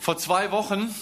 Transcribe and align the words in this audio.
Vor 0.00 0.16
zwei 0.16 0.50
Wochen 0.50 0.94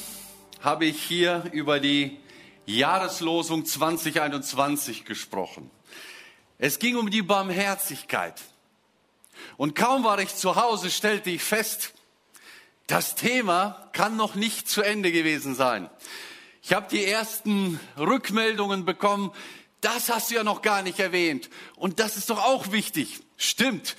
habe 0.60 0.84
ich 0.84 1.00
hier 1.00 1.44
über 1.52 1.78
die 1.78 2.18
Jahreslosung 2.66 3.64
2021 3.64 5.04
gesprochen. 5.04 5.70
Es 6.58 6.80
ging 6.80 6.96
um 6.96 7.08
die 7.08 7.22
Barmherzigkeit. 7.22 8.42
Und 9.56 9.76
kaum 9.76 10.02
war 10.02 10.18
ich 10.18 10.34
zu 10.34 10.56
Hause, 10.56 10.90
stellte 10.90 11.30
ich 11.30 11.44
fest, 11.44 11.94
das 12.88 13.14
Thema 13.14 13.88
kann 13.92 14.16
noch 14.16 14.34
nicht 14.34 14.68
zu 14.68 14.82
Ende 14.82 15.12
gewesen 15.12 15.54
sein. 15.54 15.88
Ich 16.60 16.72
habe 16.72 16.88
die 16.90 17.04
ersten 17.04 17.78
Rückmeldungen 17.96 18.84
bekommen, 18.84 19.30
das 19.80 20.08
hast 20.08 20.32
du 20.32 20.34
ja 20.34 20.42
noch 20.42 20.60
gar 20.60 20.82
nicht 20.82 20.98
erwähnt. 20.98 21.50
Und 21.76 22.00
das 22.00 22.16
ist 22.16 22.30
doch 22.30 22.42
auch 22.42 22.72
wichtig. 22.72 23.20
Stimmt. 23.36 23.94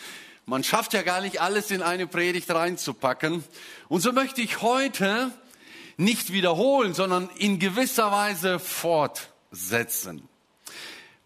Man 0.50 0.63
schafft 0.63 0.93
ja 0.93 1.04
gar 1.04 1.21
nicht 1.21 1.41
alles 1.41 1.70
in 1.70 1.84
eine 1.84 2.07
Predigt 2.07 2.49
reinzupacken. 2.49 3.43
Und 3.88 4.02
so 4.02 4.11
möchte 4.11 4.41
ich 4.41 4.63
heute 4.63 5.31
nicht 5.95 6.34
wiederholen, 6.34 6.95
sondern 6.95 7.30
in 7.38 7.59
gewisser 7.59 8.12
Weise 8.12 8.58
fortsetzen. 8.58 10.27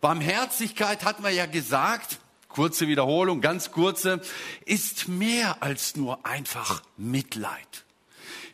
Barmherzigkeit 0.02 1.06
hat 1.06 1.22
man 1.22 1.34
ja 1.34 1.46
gesagt, 1.46 2.20
kurze 2.50 2.90
Wiederholung, 2.90 3.40
ganz 3.40 3.72
kurze, 3.72 4.20
ist 4.66 5.08
mehr 5.08 5.64
als 5.64 5.96
nur 5.96 6.26
einfach 6.26 6.84
Mitleid. 6.98 7.86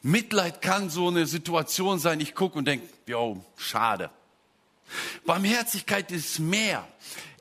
Mitleid 0.04 0.62
kann 0.62 0.92
so 0.92 1.08
eine 1.08 1.26
Situation 1.26 1.98
sein, 1.98 2.20
ich 2.20 2.36
gucke 2.36 2.60
und 2.60 2.66
denke, 2.66 2.88
jo, 3.08 3.44
schade. 3.58 4.12
Barmherzigkeit 5.26 6.12
ist 6.12 6.38
mehr. 6.38 6.88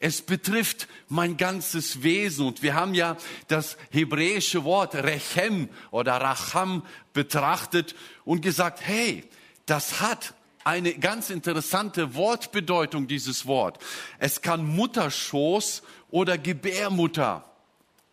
Es 0.00 0.22
betrifft 0.22 0.88
mein 1.08 1.36
ganzes 1.36 2.02
Wesen. 2.02 2.46
Und 2.46 2.62
wir 2.62 2.74
haben 2.74 2.94
ja 2.94 3.16
das 3.48 3.76
hebräische 3.90 4.64
Wort 4.64 4.94
Rechem 4.94 5.68
oder 5.90 6.14
Racham 6.20 6.84
betrachtet 7.12 7.94
und 8.24 8.42
gesagt, 8.42 8.80
hey, 8.82 9.24
das 9.66 10.00
hat 10.00 10.34
eine 10.64 10.94
ganz 10.94 11.30
interessante 11.30 12.14
Wortbedeutung, 12.14 13.06
dieses 13.06 13.46
Wort. 13.46 13.78
Es 14.18 14.42
kann 14.42 14.66
Mutterschoß 14.66 15.82
oder 16.10 16.36
Gebärmutter 16.36 17.44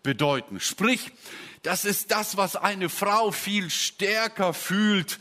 bedeuten. 0.03 0.59
Sprich, 0.59 1.11
das 1.64 1.83
ist 1.83 2.11
das, 2.11 2.38
was 2.38 2.55
eine 2.55 2.89
Frau 2.89 3.31
viel 3.31 3.70
stärker 3.70 4.53
fühlt 4.53 5.20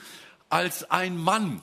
als 0.48 0.90
ein 0.90 1.16
Mann. 1.16 1.60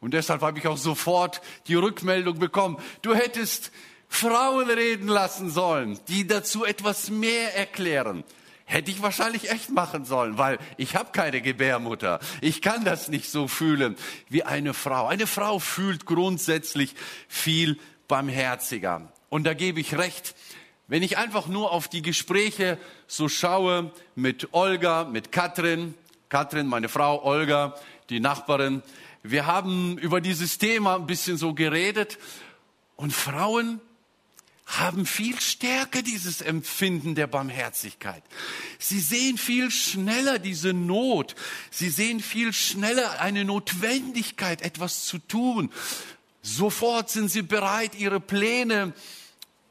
Und 0.00 0.14
deshalb 0.14 0.42
habe 0.42 0.58
ich 0.58 0.66
auch 0.66 0.76
sofort 0.76 1.40
die 1.68 1.74
Rückmeldung 1.74 2.38
bekommen, 2.38 2.78
du 3.02 3.14
hättest 3.14 3.70
Frauen 4.08 4.70
reden 4.70 5.08
lassen 5.08 5.50
sollen, 5.50 5.98
die 6.08 6.26
dazu 6.26 6.64
etwas 6.64 7.10
mehr 7.10 7.56
erklären. 7.56 8.24
Hätte 8.64 8.90
ich 8.90 9.00
wahrscheinlich 9.00 9.50
echt 9.50 9.70
machen 9.70 10.04
sollen, 10.04 10.38
weil 10.38 10.58
ich 10.76 10.96
habe 10.96 11.12
keine 11.12 11.40
Gebärmutter. 11.40 12.18
Ich 12.40 12.62
kann 12.62 12.84
das 12.84 13.08
nicht 13.08 13.30
so 13.30 13.46
fühlen 13.46 13.96
wie 14.28 14.42
eine 14.42 14.74
Frau. 14.74 15.06
Eine 15.06 15.28
Frau 15.28 15.60
fühlt 15.60 16.04
grundsätzlich 16.04 16.94
viel 17.28 17.78
barmherziger. 18.08 19.12
Und 19.28 19.44
da 19.44 19.54
gebe 19.54 19.78
ich 19.78 19.96
recht. 19.96 20.34
Wenn 20.88 21.02
ich 21.02 21.16
einfach 21.16 21.46
nur 21.46 21.72
auf 21.72 21.88
die 21.88 22.02
Gespräche 22.02 22.78
so 23.06 23.28
schaue 23.28 23.92
mit 24.14 24.48
Olga, 24.52 25.04
mit 25.04 25.30
Katrin, 25.30 25.94
Katrin, 26.28 26.66
meine 26.66 26.88
Frau, 26.88 27.24
Olga, 27.24 27.76
die 28.10 28.20
Nachbarin, 28.20 28.82
wir 29.22 29.46
haben 29.46 29.98
über 29.98 30.20
dieses 30.20 30.58
Thema 30.58 30.96
ein 30.96 31.06
bisschen 31.06 31.36
so 31.36 31.54
geredet 31.54 32.18
und 32.96 33.12
Frauen 33.12 33.80
haben 34.66 35.06
viel 35.06 35.40
stärker 35.40 36.02
dieses 36.02 36.40
Empfinden 36.40 37.14
der 37.14 37.28
Barmherzigkeit. 37.28 38.22
Sie 38.78 38.98
sehen 38.98 39.38
viel 39.38 39.70
schneller 39.70 40.40
diese 40.40 40.72
Not. 40.72 41.36
Sie 41.70 41.88
sehen 41.88 42.20
viel 42.20 42.52
schneller 42.52 43.20
eine 43.20 43.44
Notwendigkeit, 43.44 44.62
etwas 44.62 45.04
zu 45.04 45.18
tun. 45.18 45.70
Sofort 46.42 47.10
sind 47.10 47.30
sie 47.30 47.42
bereit, 47.42 47.94
ihre 47.94 48.20
Pläne 48.20 48.92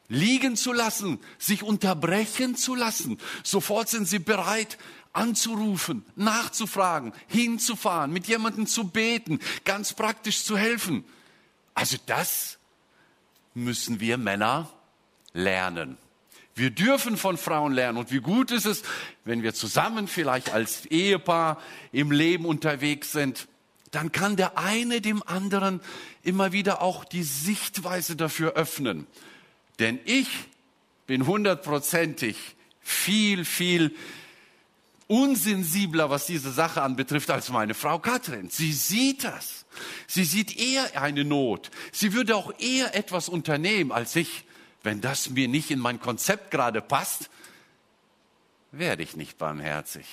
liegen 0.08 0.56
zu 0.56 0.72
lassen, 0.72 1.20
sich 1.40 1.62
unterbrechen 1.62 2.56
zu 2.56 2.74
lassen. 2.74 3.18
Sofort 3.44 3.90
sind 3.90 4.08
sie 4.08 4.20
bereit, 4.20 4.78
anzurufen, 5.12 6.06
nachzufragen, 6.16 7.14
hinzufahren, 7.28 8.12
mit 8.12 8.28
jemandem 8.28 8.68
zu 8.68 8.90
beten, 8.90 9.40
ganz 9.64 9.94
praktisch 9.94 10.44
zu 10.44 10.58
helfen. 10.58 11.06
Also 11.74 11.98
das 12.06 12.58
müssen 13.54 14.00
wir 14.00 14.18
Männer 14.18 14.70
lernen. 15.36 15.98
Wir 16.56 16.72
dürfen 16.72 17.18
von 17.18 17.38
Frauen 17.38 17.74
lernen. 17.74 17.98
Und 17.98 18.12
wie 18.12 18.22
gut 18.22 18.50
ist 18.50 18.66
es, 18.66 18.82
wenn 19.26 19.44
wir 19.44 19.54
zusammen 19.54 20.08
vielleicht 20.08 20.52
als 20.54 20.86
Ehepaar 20.86 21.62
im 21.92 22.12
Leben 22.12 22.46
unterwegs 22.46 23.12
sind, 23.12 23.48
dann 23.92 24.12
kann 24.12 24.36
der 24.36 24.58
eine 24.58 25.02
dem 25.02 25.22
anderen 25.28 25.82
immer 26.24 26.54
wieder 26.54 26.82
auch 26.82 27.04
die 27.04 27.24
Sichtweise 27.24 28.16
dafür 28.16 28.54
öffnen. 28.54 29.06
Denn 29.80 30.00
ich 30.06 30.28
bin 31.08 31.28
hundertprozentig 31.28 32.38
viel, 32.82 33.46
viel 33.46 33.94
unsensibler, 35.08 36.10
was 36.10 36.26
diese 36.26 36.52
Sache 36.52 36.82
anbetrifft, 36.82 37.30
als 37.30 37.50
meine 37.50 37.74
Frau 37.74 38.00
Katrin. 38.00 38.50
Sie 38.50 38.72
sieht 38.72 39.24
das. 39.24 39.66
Sie 40.08 40.24
sieht 40.24 40.58
eher 40.58 41.02
eine 41.02 41.26
Not. 41.26 41.70
Sie 41.92 42.14
würde 42.14 42.36
auch 42.36 42.54
eher 42.60 42.96
etwas 42.96 43.30
unternehmen 43.30 43.92
als 43.92 44.16
ich. 44.16 44.46
Wenn 44.86 45.02
das 45.02 45.30
mir 45.30 45.48
nicht 45.48 45.72
in 45.72 45.80
mein 45.80 46.00
Konzept 46.00 46.52
gerade 46.52 46.82
passt, 46.82 47.30
werde 48.72 49.04
ich 49.04 49.16
nicht 49.16 49.38
barmherzig. 49.38 50.06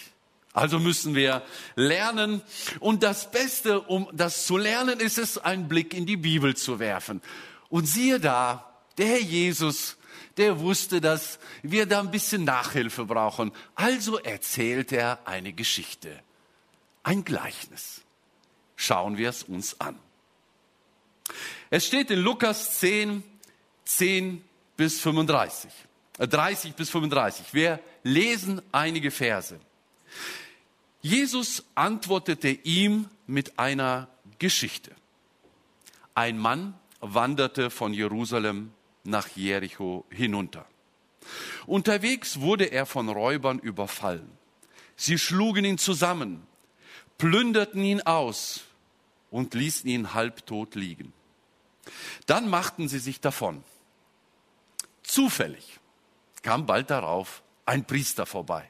Also 0.53 0.79
müssen 0.79 1.15
wir 1.15 1.43
lernen. 1.77 2.43
Und 2.81 3.03
das 3.03 3.31
Beste, 3.31 3.81
um 3.81 4.09
das 4.13 4.47
zu 4.47 4.57
lernen, 4.57 5.01
ist 5.01 5.19
es, 5.19 5.39
einen 5.39 5.69
Blick 5.69 5.95
in 5.95 6.07
die 6.07 6.17
Bibel 6.17 6.57
zu 6.57 6.79
werfen. 6.79 7.23
Und 7.69 7.87
siehe 7.87 8.21
da, 8.21 8.73
der 8.99 9.07
Herr 9.07 9.21
Jesus 9.21 9.97
der 10.37 10.61
wusste, 10.61 11.01
dass 11.01 11.39
wir 11.63 11.87
da 11.87 12.01
ein 12.01 12.11
bisschen 12.11 12.45
Nachhilfe 12.45 13.05
brauchen. 13.05 13.53
Also 13.75 14.19
erzählt 14.19 14.93
er 14.93 15.27
eine 15.27 15.53
Geschichte, 15.53 16.23
ein 17.03 17.25
Gleichnis. 17.25 18.03
Schauen 18.77 19.19
wir 19.19 19.29
es 19.29 19.43
uns 19.43 19.81
an. 19.81 19.99
Es 21.71 21.87
steht 21.87 22.11
in 22.11 22.21
Lukas 22.21 22.79
10, 22.79 23.23
10 23.85 24.45
bis 24.77 25.01
35, 25.01 25.71
äh 26.19 26.29
30 26.29 26.75
bis 26.75 26.91
35. 26.91 27.55
Wir 27.55 27.81
lesen 28.03 28.63
einige 28.73 29.11
Verse. 29.11 29.59
Jesus 31.01 31.65
antwortete 31.75 32.49
ihm 32.49 33.09
mit 33.27 33.59
einer 33.59 34.09
Geschichte. 34.39 34.93
Ein 36.15 36.39
Mann 36.39 36.75
wanderte 37.01 37.71
von 37.71 37.93
Jerusalem 37.93 38.73
nach 39.05 39.29
Jericho 39.29 40.05
hinunter. 40.11 40.67
Unterwegs 41.67 42.41
wurde 42.41 42.67
er 42.67 42.87
von 42.87 43.09
Räubern 43.09 43.59
überfallen. 43.59 44.31
Sie 44.97 45.19
schlugen 45.19 45.65
ihn 45.65 45.79
zusammen, 45.79 46.47
plünderten 47.19 47.83
ihn 47.83 48.03
aus 48.03 48.63
und 49.31 49.55
ließen 49.55 49.89
ihn 49.89 50.15
halbtot 50.15 50.75
liegen. 50.75 51.13
Dann 52.27 52.49
machten 52.49 52.89
sie 52.89 52.99
sich 52.99 53.21
davon. 53.21 53.65
Zufällig 55.03 55.79
kam 56.43 56.67
bald 56.67 56.91
darauf 56.91 57.43
ein 57.67 57.85
Priester 57.85 58.27
vorbei. 58.27 58.69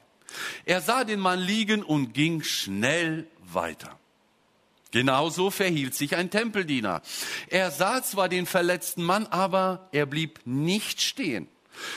Er 0.65 0.81
sah 0.81 1.03
den 1.03 1.19
Mann 1.19 1.39
liegen 1.39 1.83
und 1.83 2.13
ging 2.13 2.43
schnell 2.43 3.27
weiter. 3.39 3.99
Genauso 4.91 5.49
verhielt 5.49 5.95
sich 5.95 6.15
ein 6.15 6.29
Tempeldiener. 6.29 7.01
Er 7.47 7.71
sah 7.71 8.03
zwar 8.03 8.29
den 8.29 8.45
verletzten 8.45 9.03
Mann, 9.03 9.25
aber 9.27 9.89
er 9.91 10.05
blieb 10.05 10.39
nicht 10.45 11.01
stehen, 11.01 11.47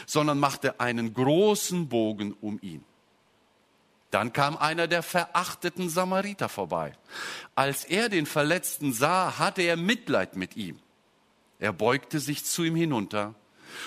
sondern 0.07 0.39
machte 0.39 0.81
einen 0.81 1.13
großen 1.13 1.89
Bogen 1.89 2.35
um 2.41 2.59
ihn. 2.63 2.85
Dann 4.11 4.33
kam 4.33 4.57
einer 4.57 4.87
der 4.87 5.03
verachteten 5.03 5.91
Samariter 5.91 6.49
vorbei. 6.49 6.93
Als 7.55 7.85
er 7.85 8.09
den 8.09 8.25
Verletzten 8.25 8.95
sah, 8.95 9.39
hatte 9.39 9.61
er 9.61 9.77
Mitleid 9.77 10.37
mit 10.37 10.57
ihm. 10.57 10.79
Er 11.59 11.75
beugte 11.75 12.19
sich 12.19 12.45
zu 12.45 12.65
ihm 12.65 12.77
hinunter 12.77 13.35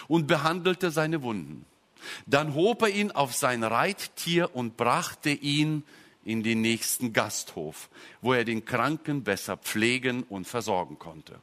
und 0.08 0.28
behandelte 0.28 0.92
seine 0.92 1.22
Wunden. 1.22 1.66
Dann 2.26 2.54
hob 2.54 2.82
er 2.82 2.90
ihn 2.90 3.12
auf 3.12 3.34
sein 3.34 3.64
Reittier 3.64 4.56
und 4.56 4.78
brachte 4.78 5.30
ihn 5.30 5.84
in 6.24 6.44
den 6.44 6.62
nächsten 6.62 7.14
Gasthof, 7.14 7.90
wo 8.22 8.34
er 8.34 8.46
den 8.46 8.66
Kranken 8.66 9.24
besser 9.24 9.58
pflegen 9.58 10.24
und 10.24 10.46
versorgen 10.46 11.00
konnte. 11.00 11.40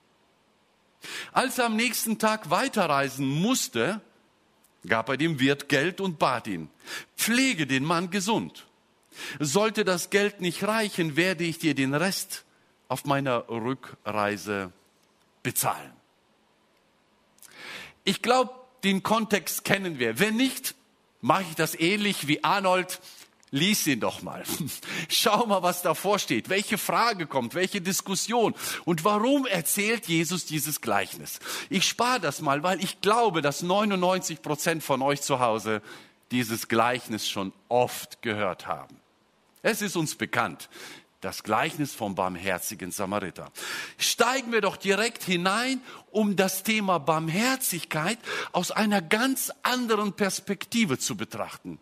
Als 1.33 1.59
er 1.59 1.67
am 1.67 1.77
nächsten 1.77 2.19
Tag 2.19 2.51
weiterreisen 2.51 3.27
musste, 3.27 4.01
gab 4.87 5.09
er 5.09 5.17
dem 5.17 5.41
Wirt 5.41 5.69
Geld 5.69 6.01
und 6.01 6.19
bat 6.19 6.47
ihn, 6.47 6.69
pflege 7.17 7.67
den 7.67 7.85
Mann 7.85 8.11
gesund. 8.11 8.67
Sollte 9.41 9.85
das 9.85 10.11
Geld 10.11 10.41
nicht 10.41 10.63
reichen, 10.65 11.17
werde 11.17 11.45
ich 11.45 11.59
dir 11.59 11.75
den 11.75 11.95
Rest 11.95 12.45
auf 12.89 13.05
meiner 13.05 13.49
Rückreise 13.49 14.73
bezahlen. 15.43 15.96
Ich 18.07 18.23
glaube, 18.23 18.55
den 18.85 19.03
Kontext 19.03 19.65
kennen 19.65 19.99
wir. 19.99 20.21
Wenn 20.21 20.37
nicht, 20.37 20.77
mache 21.21 21.43
ich 21.43 21.57
das 21.57 21.75
ähnlich 21.75 22.29
wie 22.29 22.45
Arnold 22.45 23.01
lies 23.51 23.87
ihn 23.87 23.99
doch 23.99 24.23
mal. 24.23 24.45
Schau 25.09 25.47
mal, 25.47 25.63
was 25.63 25.83
davor 25.83 26.21
steht, 26.21 26.49
welche 26.49 26.79
Frage 26.79 27.27
kommt, 27.27 27.55
welche 27.55 27.81
Diskussion 27.81 28.55
und 28.85 29.05
warum 29.05 29.45
erzählt 29.47 30.07
Jesus 30.07 30.47
dieses 30.47 30.81
Gleichnis. 30.81 31.41
Ich 31.69 31.89
spare 31.89 32.21
das 32.21 32.41
mal, 32.41 32.63
weil 32.63 32.83
ich 32.83 33.01
glaube, 33.01 33.43
dass 33.43 33.63
99 33.63 34.41
Prozent 34.41 34.85
von 34.85 35.03
euch 35.03 35.23
zu 35.23 35.41
Hause 35.41 35.83
dieses 36.31 36.69
Gleichnis 36.69 37.29
schon 37.29 37.53
oft 37.69 38.23
gehört 38.23 38.69
haben. 38.69 39.01
Es 39.63 39.83
ist 39.83 39.97
uns 39.97 40.15
bekannt, 40.15 40.69
das 41.27 41.43
Gleichnis 41.43 41.93
vom 41.93 42.15
barmherzigen 42.15 42.93
Samariter. 42.93 43.51
Steigen 43.99 44.53
wir 44.53 44.61
doch 44.61 44.77
direkt 44.77 45.25
hinein, 45.25 45.81
um 46.13 46.37
das 46.37 46.63
Thema 46.63 46.99
Barmherzigkeit 46.99 48.19
aus 48.53 48.71
einer 48.71 49.03
ganz 49.03 49.51
anderen 49.65 50.13
Perspektive 50.13 50.99
zu 50.99 51.17
betrachten. 51.17 51.81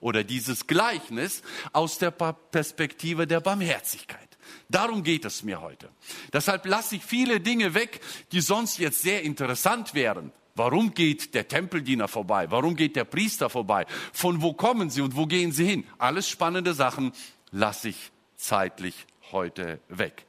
Oder 0.00 0.24
dieses 0.24 0.66
Gleichnis 0.66 1.40
aus 1.72 1.96
der 1.96 2.10
Perspektive 2.10 3.26
der 3.26 3.40
Barmherzigkeit. 3.40 4.28
Darum 4.68 5.02
geht 5.02 5.24
es 5.24 5.42
mir 5.42 5.62
heute. 5.62 5.88
Deshalb 6.34 6.66
lasse 6.66 6.96
ich 6.96 7.02
viele 7.02 7.40
Dinge 7.40 7.72
weg, 7.72 8.00
die 8.32 8.42
sonst 8.42 8.78
jetzt 8.78 9.00
sehr 9.00 9.22
interessant 9.22 9.94
wären. 9.94 10.32
Warum 10.54 10.92
geht 10.92 11.32
der 11.32 11.48
Tempeldiener 11.48 12.08
vorbei? 12.08 12.50
Warum 12.50 12.76
geht 12.76 12.94
der 12.94 13.04
Priester 13.04 13.48
vorbei? 13.48 13.86
Von 14.12 14.42
wo 14.42 14.52
kommen 14.52 14.90
sie 14.90 15.00
und 15.00 15.16
wo 15.16 15.24
gehen 15.24 15.52
sie 15.52 15.64
hin? 15.64 15.86
Alles 15.96 16.28
spannende 16.28 16.74
Sachen 16.74 17.12
lasse 17.50 17.88
ich 17.88 18.12
zeitlich 18.36 19.06
heute 19.32 19.80
weg. 19.88 20.26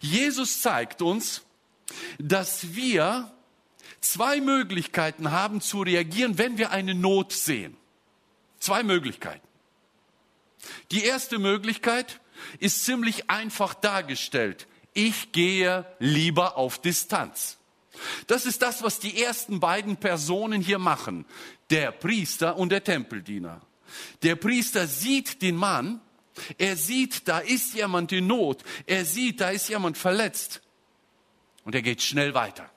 Jesus 0.00 0.62
zeigt 0.62 1.02
uns, 1.02 1.44
dass 2.18 2.74
wir 2.74 3.32
zwei 4.00 4.40
Möglichkeiten 4.40 5.30
haben 5.30 5.60
zu 5.60 5.82
reagieren, 5.82 6.38
wenn 6.38 6.58
wir 6.58 6.70
eine 6.70 6.94
Not 6.94 7.32
sehen. 7.32 7.76
Zwei 8.58 8.82
Möglichkeiten. 8.82 9.46
Die 10.90 11.04
erste 11.04 11.38
Möglichkeit 11.38 12.20
ist 12.58 12.84
ziemlich 12.84 13.30
einfach 13.30 13.74
dargestellt. 13.74 14.66
Ich 14.94 15.32
gehe 15.32 15.84
lieber 15.98 16.56
auf 16.56 16.80
Distanz. 16.80 17.58
Das 18.26 18.46
ist 18.46 18.62
das, 18.62 18.82
was 18.82 18.98
die 18.98 19.22
ersten 19.22 19.60
beiden 19.60 19.96
Personen 19.96 20.60
hier 20.60 20.78
machen, 20.78 21.24
der 21.70 21.92
Priester 21.92 22.56
und 22.56 22.70
der 22.70 22.84
Tempeldiener. 22.84 23.60
Der 24.22 24.36
Priester 24.36 24.86
sieht 24.86 25.42
den 25.42 25.56
Mann, 25.56 26.00
er 26.58 26.76
sieht, 26.76 27.28
da 27.28 27.38
ist 27.38 27.74
jemand 27.74 28.12
in 28.12 28.26
Not, 28.26 28.62
er 28.86 29.04
sieht, 29.04 29.40
da 29.40 29.50
ist 29.50 29.68
jemand 29.68 29.98
verletzt 29.98 30.60
und 31.64 31.74
er 31.74 31.82
geht 31.82 32.02
schnell 32.02 32.34
weiter. 32.34 32.70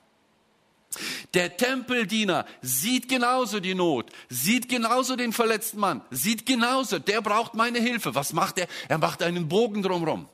Der 1.34 1.56
Tempeldiener 1.56 2.46
sieht 2.62 3.08
genauso 3.08 3.60
die 3.60 3.74
Not, 3.74 4.10
sieht 4.28 4.68
genauso 4.68 5.14
den 5.14 5.32
verletzten 5.32 5.78
Mann, 5.78 6.02
sieht 6.10 6.46
genauso, 6.46 6.98
der 6.98 7.22
braucht 7.22 7.54
meine 7.54 7.78
Hilfe. 7.78 8.14
Was 8.16 8.32
macht 8.32 8.58
er? 8.58 8.66
Er 8.88 8.98
macht 8.98 9.22
einen 9.22 9.48
Bogen 9.48 9.82
drumherum. 9.82 10.28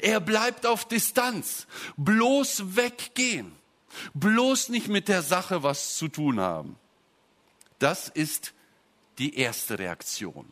Er 0.00 0.18
bleibt 0.18 0.66
auf 0.66 0.86
Distanz, 0.88 1.68
bloß 1.96 2.76
weggehen. 2.76 3.52
Bloß 4.14 4.68
nicht 4.68 4.88
mit 4.88 5.08
der 5.08 5.22
Sache 5.22 5.62
was 5.62 5.96
zu 5.96 6.08
tun 6.08 6.40
haben. 6.40 6.76
Das 7.78 8.08
ist 8.08 8.52
die 9.18 9.36
erste 9.36 9.78
Reaktion. 9.78 10.50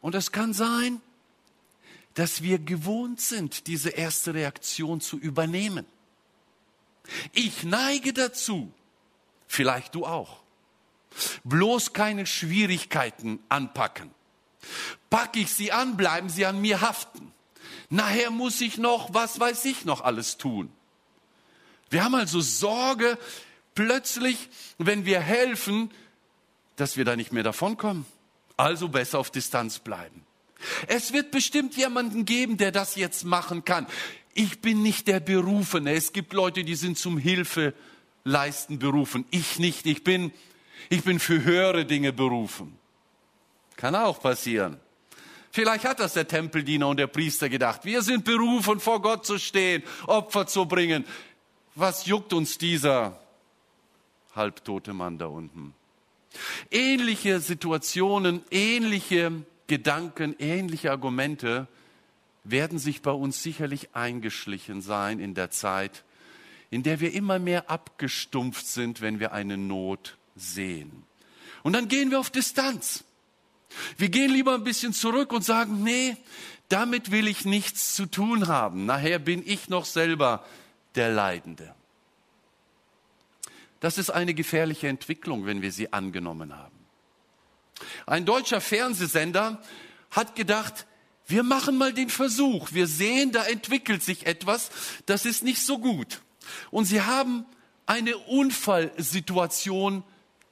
Und 0.00 0.14
es 0.14 0.32
kann 0.32 0.52
sein, 0.52 1.00
dass 2.14 2.42
wir 2.42 2.58
gewohnt 2.58 3.20
sind, 3.20 3.66
diese 3.66 3.90
erste 3.90 4.34
Reaktion 4.34 5.00
zu 5.00 5.18
übernehmen. 5.18 5.86
Ich 7.32 7.64
neige 7.64 8.12
dazu, 8.12 8.72
vielleicht 9.46 9.94
du 9.94 10.06
auch. 10.06 10.40
Bloß 11.44 11.92
keine 11.92 12.26
Schwierigkeiten 12.26 13.40
anpacken. 13.48 14.10
Packe 15.08 15.40
ich 15.40 15.52
sie 15.52 15.72
an, 15.72 15.96
bleiben 15.96 16.28
sie 16.28 16.46
an 16.46 16.60
mir 16.60 16.80
haften. 16.80 17.32
Nachher 17.88 18.30
muss 18.30 18.60
ich 18.60 18.78
noch, 18.78 19.12
was 19.12 19.40
weiß 19.40 19.64
ich 19.64 19.84
noch 19.84 20.02
alles 20.02 20.36
tun. 20.36 20.70
Wir 21.90 22.04
haben 22.04 22.14
also 22.14 22.40
Sorge, 22.40 23.18
plötzlich, 23.74 24.48
wenn 24.78 25.04
wir 25.04 25.20
helfen, 25.20 25.90
dass 26.76 26.96
wir 26.96 27.04
da 27.04 27.16
nicht 27.16 27.32
mehr 27.32 27.42
davonkommen. 27.42 28.06
Also 28.60 28.88
besser 28.88 29.18
auf 29.18 29.30
Distanz 29.30 29.78
bleiben. 29.78 30.24
Es 30.86 31.12
wird 31.12 31.30
bestimmt 31.30 31.76
jemanden 31.76 32.24
geben, 32.24 32.56
der 32.56 32.72
das 32.72 32.96
jetzt 32.96 33.24
machen 33.24 33.64
kann. 33.64 33.86
Ich 34.34 34.60
bin 34.60 34.82
nicht 34.82 35.08
der 35.08 35.20
Berufene. 35.20 35.92
Es 35.92 36.12
gibt 36.12 36.32
Leute, 36.32 36.64
die 36.64 36.74
sind 36.74 36.98
zum 36.98 37.18
Hilfe 37.18 37.74
leisten 38.24 38.78
berufen. 38.78 39.24
Ich 39.30 39.58
nicht. 39.58 39.86
Ich 39.86 40.04
bin, 40.04 40.32
ich 40.88 41.02
bin 41.02 41.18
für 41.18 41.42
höhere 41.42 41.86
Dinge 41.86 42.12
berufen. 42.12 42.78
Kann 43.76 43.94
auch 43.94 44.20
passieren. 44.20 44.78
Vielleicht 45.52 45.84
hat 45.84 45.98
das 45.98 46.12
der 46.12 46.28
Tempeldiener 46.28 46.88
und 46.88 46.98
der 46.98 47.08
Priester 47.08 47.48
gedacht. 47.48 47.84
Wir 47.84 48.02
sind 48.02 48.24
berufen, 48.24 48.78
vor 48.78 49.02
Gott 49.02 49.26
zu 49.26 49.38
stehen, 49.38 49.82
Opfer 50.06 50.46
zu 50.46 50.66
bringen 50.66 51.04
was 51.74 52.06
juckt 52.06 52.32
uns 52.32 52.58
dieser 52.58 53.18
halbtote 54.34 54.92
Mann 54.92 55.18
da 55.18 55.26
unten? 55.26 55.74
Ähnliche 56.70 57.40
Situationen, 57.40 58.42
ähnliche 58.50 59.44
Gedanken, 59.66 60.34
ähnliche 60.38 60.90
Argumente 60.90 61.68
werden 62.44 62.78
sich 62.78 63.02
bei 63.02 63.10
uns 63.10 63.42
sicherlich 63.42 63.94
eingeschlichen 63.94 64.80
sein 64.80 65.20
in 65.20 65.34
der 65.34 65.50
Zeit, 65.50 66.04
in 66.70 66.82
der 66.82 67.00
wir 67.00 67.12
immer 67.12 67.38
mehr 67.38 67.70
abgestumpft 67.70 68.66
sind, 68.66 69.00
wenn 69.00 69.20
wir 69.20 69.32
eine 69.32 69.56
Not 69.56 70.16
sehen. 70.36 71.04
Und 71.62 71.74
dann 71.74 71.88
gehen 71.88 72.10
wir 72.10 72.20
auf 72.20 72.30
Distanz. 72.30 73.04
Wir 73.96 74.08
gehen 74.08 74.32
lieber 74.32 74.54
ein 74.54 74.64
bisschen 74.64 74.92
zurück 74.92 75.32
und 75.32 75.44
sagen, 75.44 75.82
nee, 75.82 76.16
damit 76.68 77.10
will 77.10 77.28
ich 77.28 77.44
nichts 77.44 77.94
zu 77.94 78.06
tun 78.06 78.48
haben. 78.48 78.86
Nachher 78.86 79.18
bin 79.18 79.42
ich 79.44 79.68
noch 79.68 79.84
selber 79.84 80.44
der 80.94 81.10
Leidende. 81.10 81.74
Das 83.80 83.98
ist 83.98 84.10
eine 84.10 84.34
gefährliche 84.34 84.88
Entwicklung, 84.88 85.46
wenn 85.46 85.62
wir 85.62 85.72
sie 85.72 85.92
angenommen 85.92 86.56
haben. 86.56 86.78
Ein 88.06 88.26
deutscher 88.26 88.60
Fernsehsender 88.60 89.62
hat 90.10 90.36
gedacht, 90.36 90.86
wir 91.26 91.42
machen 91.42 91.78
mal 91.78 91.92
den 91.92 92.10
Versuch. 92.10 92.72
Wir 92.72 92.86
sehen, 92.86 93.32
da 93.32 93.44
entwickelt 93.44 94.02
sich 94.02 94.26
etwas, 94.26 94.70
das 95.06 95.24
ist 95.24 95.42
nicht 95.42 95.64
so 95.64 95.78
gut. 95.78 96.20
Und 96.70 96.84
sie 96.84 97.00
haben 97.00 97.46
eine 97.86 98.18
Unfallsituation 98.18 100.02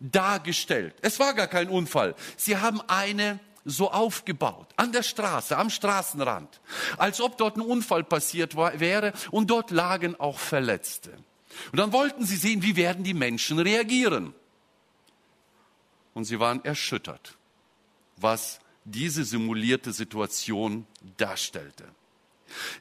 dargestellt. 0.01 0.95
Es 1.03 1.19
war 1.19 1.35
gar 1.35 1.49
kein 1.49 1.69
Unfall. 1.69 2.15
Sie 2.37 2.57
haben 2.57 2.81
eine 2.87 3.41
so 3.65 3.91
aufgebaut, 3.91 4.69
an 4.77 4.93
der 4.93 5.03
Straße, 5.03 5.57
am 5.57 5.69
Straßenrand, 5.69 6.61
als 6.97 7.21
ob 7.21 7.37
dort 7.37 7.57
ein 7.57 7.61
Unfall 7.61 8.03
passiert 8.03 8.57
war, 8.57 8.81
wäre 8.81 9.13
und 9.31 9.51
dort 9.51 9.71
lagen 9.71 10.19
auch 10.19 10.39
Verletzte. 10.39 11.13
Und 11.73 11.79
dann 11.79 11.93
wollten 11.93 12.25
sie 12.25 12.37
sehen, 12.37 12.63
wie 12.63 12.77
werden 12.77 13.05
die 13.05 13.15
Menschen 13.15 13.59
reagieren. 13.59 14.35
Und 16.15 16.25
sie 16.25 16.41
waren 16.41 16.65
erschüttert, 16.65 17.37
was 18.17 18.61
diese 18.85 19.25
simulierte 19.25 19.93
Situation 19.93 20.87
darstellte. 21.17 21.85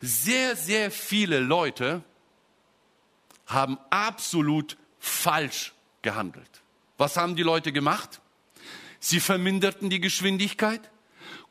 Sehr, 0.01 0.55
sehr 0.55 0.91
viele 0.91 1.39
Leute 1.39 2.03
haben 3.45 3.77
absolut 3.89 4.77
falsch 4.99 5.73
gehandelt. 6.01 6.61
Was 6.97 7.17
haben 7.17 7.35
die 7.35 7.43
Leute 7.43 7.71
gemacht? 7.71 8.21
Sie 8.99 9.19
verminderten 9.19 9.89
die 9.89 9.99
Geschwindigkeit, 9.99 10.89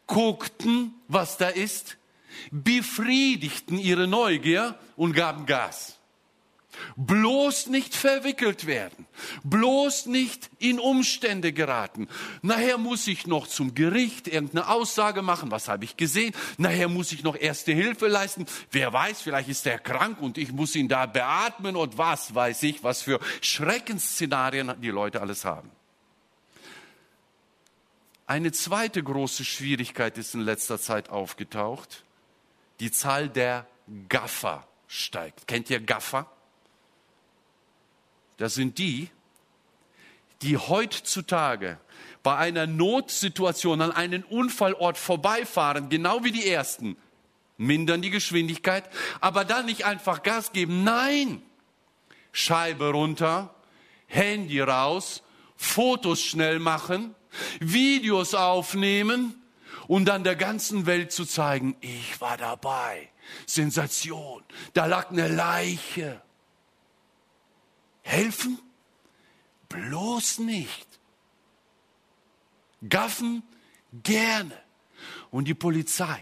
guckten, 0.07 0.95
was 1.09 1.37
da 1.37 1.49
ist, 1.49 1.97
befriedigten 2.51 3.79
ihre 3.79 4.07
Neugier 4.07 4.79
und 4.97 5.13
gaben 5.13 5.47
Gas. 5.47 5.96
Bloß 6.97 7.67
nicht 7.67 7.95
verwickelt 7.95 8.67
werden, 8.67 9.07
bloß 9.45 10.07
nicht 10.07 10.51
in 10.59 10.79
Umstände 10.79 11.53
geraten. 11.53 12.09
Nachher 12.43 12.79
muss 12.79 13.07
ich 13.07 13.27
noch 13.27 13.47
zum 13.47 13.75
Gericht 13.75 14.29
irgendeine 14.29 14.69
Aussage 14.69 15.23
machen, 15.23 15.51
was 15.51 15.69
habe 15.69 15.85
ich 15.85 15.97
gesehen. 15.97 16.35
Nachher 16.59 16.89
muss 16.89 17.13
ich 17.13 17.23
noch 17.23 17.37
erste 17.37 17.73
Hilfe 17.73 18.09
leisten. 18.09 18.47
Wer 18.71 18.93
weiß, 18.93 19.23
vielleicht 19.23 19.49
ist 19.49 19.67
er 19.67 19.79
krank 19.79 20.21
und 20.21 20.39
ich 20.39 20.53
muss 20.53 20.75
ihn 20.75 20.89
da 20.89 21.07
beatmen 21.07 21.77
und 21.77 21.99
was 21.99 22.35
weiß 22.35 22.63
ich, 22.65 22.83
was 22.85 23.03
für 23.03 23.21
Schreckensszenarien 23.41 24.75
die 24.81 24.91
Leute 24.91 25.21
alles 25.21 25.45
haben. 25.45 25.71
Eine 28.27 28.51
zweite 28.51 29.03
große 29.03 29.45
Schwierigkeit 29.45 30.19
ist 30.19 30.35
in 30.35 30.41
letzter 30.41 30.81
Zeit 30.81 31.11
aufgetaucht. 31.11 32.05
Die 32.81 32.91
Zahl 32.91 33.29
der 33.29 33.67
Gaffer 34.09 34.67
steigt. 34.89 35.47
Kennt 35.47 35.71
ihr 35.71 35.81
Gaffer? 35.81 36.31
Das 38.37 38.55
sind 38.55 38.79
die, 38.79 39.11
die 40.43 40.57
heutzutage 40.57 41.79
bei 42.23 42.37
einer 42.37 42.67
Notsituation 42.67 43.81
an 43.81 43.93
einen 43.93 44.25
Unfallort 44.25 44.99
vorbeifahren, 44.99 45.89
genau 45.89 46.25
wie 46.25 46.33
die 46.33 46.49
ersten, 46.49 46.97
mindern 47.57 48.03
die 48.03 48.11
Geschwindigkeit, 48.11 48.89
aber 49.21 49.45
dann 49.45 49.67
nicht 49.67 49.87
einfach 49.87 50.23
Gas 50.23 50.53
geben. 50.53 50.85
Nein, 50.85 51.43
Scheibe 52.33 52.91
runter, 52.91 53.55
Handy 54.07 54.61
raus, 54.61 55.23
Fotos 55.57 56.21
schnell 56.21 56.59
machen, 56.59 57.15
Videos 57.61 58.35
aufnehmen 58.35 59.41
und 59.89 60.07
dann 60.07 60.25
der 60.25 60.37
ganzen 60.37 60.85
Welt 60.87 61.13
zu 61.13 61.25
zeigen, 61.25 61.77
ich 61.81 62.21
war 62.21 62.37
dabei. 62.37 63.09
Sensation, 63.47 64.43
da 64.75 64.87
lag 64.87 65.11
eine 65.11 65.29
Leiche. 65.29 66.21
Helfen? 68.07 68.59
Bloß 69.69 70.39
nicht. 70.39 70.87
Gaffen? 72.89 73.43
Gerne. 74.05 74.53
Und 75.33 75.49
die 75.49 75.55
Polizei 75.55 76.21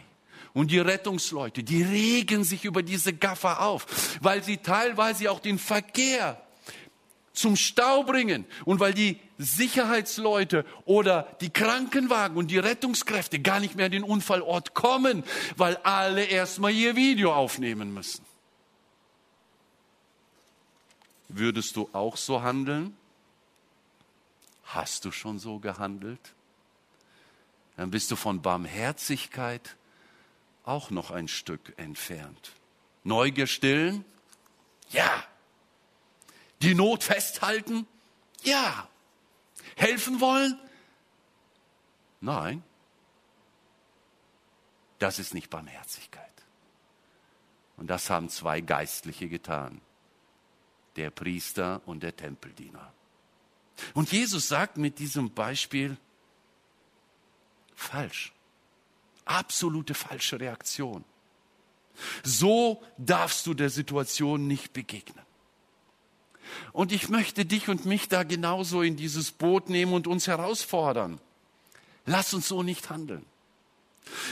und 0.54 0.70
die 0.70 0.78
Rettungsleute, 0.78 1.62
die 1.62 1.82
regen 1.82 2.42
sich 2.42 2.64
über 2.64 2.82
diese 2.82 3.12
Gaffer 3.12 3.60
auf, 3.60 4.18
weil 4.22 4.42
sie 4.42 4.56
teilweise 4.56 5.30
auch 5.30 5.40
den 5.40 5.58
Verkehr 5.58 6.40
zum 7.34 7.54
Stau 7.54 8.04
bringen 8.04 8.46
und 8.64 8.80
weil 8.80 8.94
die 8.94 9.20
Sicherheitsleute 9.36 10.64
oder 10.86 11.36
die 11.42 11.50
Krankenwagen 11.50 12.38
und 12.38 12.50
die 12.50 12.58
Rettungskräfte 12.58 13.40
gar 13.40 13.60
nicht 13.60 13.74
mehr 13.74 13.86
an 13.86 13.92
den 13.92 14.04
Unfallort 14.04 14.72
kommen, 14.72 15.22
weil 15.56 15.76
alle 15.82 16.24
erstmal 16.24 16.72
ihr 16.72 16.96
Video 16.96 17.34
aufnehmen 17.34 17.92
müssen. 17.92 18.24
Würdest 21.36 21.74
du 21.74 21.90
auch 21.92 22.16
so 22.16 22.42
handeln? 22.42 22.96
Hast 24.62 25.04
du 25.04 25.10
schon 25.10 25.40
so 25.40 25.58
gehandelt? 25.58 26.32
Dann 27.76 27.90
bist 27.90 28.08
du 28.12 28.16
von 28.16 28.40
Barmherzigkeit 28.40 29.74
auch 30.62 30.90
noch 30.90 31.10
ein 31.10 31.26
Stück 31.26 31.74
entfernt. 31.76 32.52
Neugier 33.02 33.48
stillen? 33.48 34.04
Ja. 34.90 35.24
Die 36.62 36.76
Not 36.76 37.02
festhalten? 37.02 37.88
Ja. 38.44 38.88
Helfen 39.74 40.20
wollen? 40.20 40.56
Nein. 42.20 42.62
Das 45.00 45.18
ist 45.18 45.34
nicht 45.34 45.50
Barmherzigkeit. 45.50 46.30
Und 47.76 47.88
das 47.88 48.08
haben 48.08 48.28
zwei 48.28 48.60
Geistliche 48.60 49.28
getan. 49.28 49.80
Der 50.96 51.10
Priester 51.10 51.80
und 51.86 52.02
der 52.02 52.16
Tempeldiener. 52.16 52.92
Und 53.94 54.12
Jesus 54.12 54.48
sagt 54.48 54.76
mit 54.76 54.98
diesem 54.98 55.30
Beispiel, 55.30 55.96
falsch. 57.74 58.32
Absolute 59.24 59.94
falsche 59.94 60.38
Reaktion. 60.38 61.04
So 62.22 62.82
darfst 62.98 63.46
du 63.46 63.54
der 63.54 63.70
Situation 63.70 64.46
nicht 64.46 64.72
begegnen. 64.72 65.24
Und 66.72 66.92
ich 66.92 67.08
möchte 67.08 67.44
dich 67.44 67.68
und 67.68 67.86
mich 67.86 68.08
da 68.08 68.22
genauso 68.22 68.82
in 68.82 68.96
dieses 68.96 69.32
Boot 69.32 69.70
nehmen 69.70 69.92
und 69.92 70.06
uns 70.06 70.26
herausfordern. 70.26 71.20
Lass 72.06 72.34
uns 72.34 72.48
so 72.48 72.62
nicht 72.62 72.90
handeln. 72.90 73.24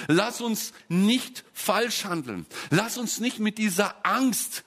Lass 0.07 0.41
uns 0.41 0.75
nicht 0.89 1.45
falsch 1.55 2.05
handeln. 2.05 2.47
Lass 2.71 2.99
uns 2.99 3.21
nicht 3.21 3.39
mit 3.39 3.59
dieser 3.59 4.05
Angst, 4.05 4.65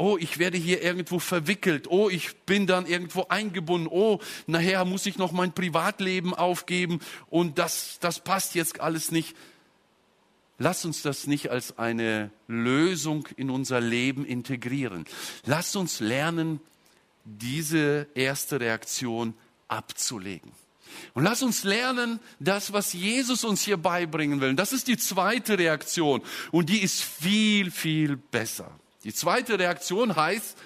oh, 0.00 0.16
ich 0.18 0.38
werde 0.38 0.56
hier 0.56 0.82
irgendwo 0.82 1.18
verwickelt, 1.18 1.86
oh, 1.88 2.08
ich 2.08 2.34
bin 2.46 2.66
dann 2.66 2.86
irgendwo 2.86 3.26
eingebunden, 3.28 3.86
oh, 3.90 4.18
nachher 4.46 4.84
muss 4.86 5.04
ich 5.04 5.18
noch 5.18 5.30
mein 5.30 5.52
Privatleben 5.52 6.32
aufgeben 6.32 7.00
und 7.28 7.58
das, 7.58 7.98
das 8.00 8.20
passt 8.20 8.54
jetzt 8.54 8.80
alles 8.80 9.10
nicht. 9.10 9.36
Lass 10.58 10.84
uns 10.84 11.02
das 11.02 11.26
nicht 11.26 11.50
als 11.50 11.78
eine 11.78 12.30
Lösung 12.48 13.28
in 13.36 13.50
unser 13.50 13.80
Leben 13.80 14.24
integrieren. 14.24 15.04
Lass 15.44 15.76
uns 15.76 16.00
lernen, 16.00 16.60
diese 17.24 18.08
erste 18.14 18.60
Reaktion 18.60 19.34
abzulegen. 19.68 20.52
Und 21.14 21.24
lass 21.24 21.42
uns 21.42 21.64
lernen, 21.64 22.20
das, 22.40 22.72
was 22.72 22.92
Jesus 22.92 23.44
uns 23.44 23.62
hier 23.62 23.76
beibringen 23.76 24.40
will. 24.40 24.54
Das 24.54 24.72
ist 24.72 24.88
die 24.88 24.96
zweite 24.96 25.58
Reaktion. 25.58 26.22
Und 26.50 26.68
die 26.68 26.82
ist 26.82 27.02
viel, 27.02 27.70
viel 27.70 28.16
besser. 28.16 28.70
Die 29.04 29.14
zweite 29.14 29.58
Reaktion 29.58 30.16
heißt, 30.16 30.56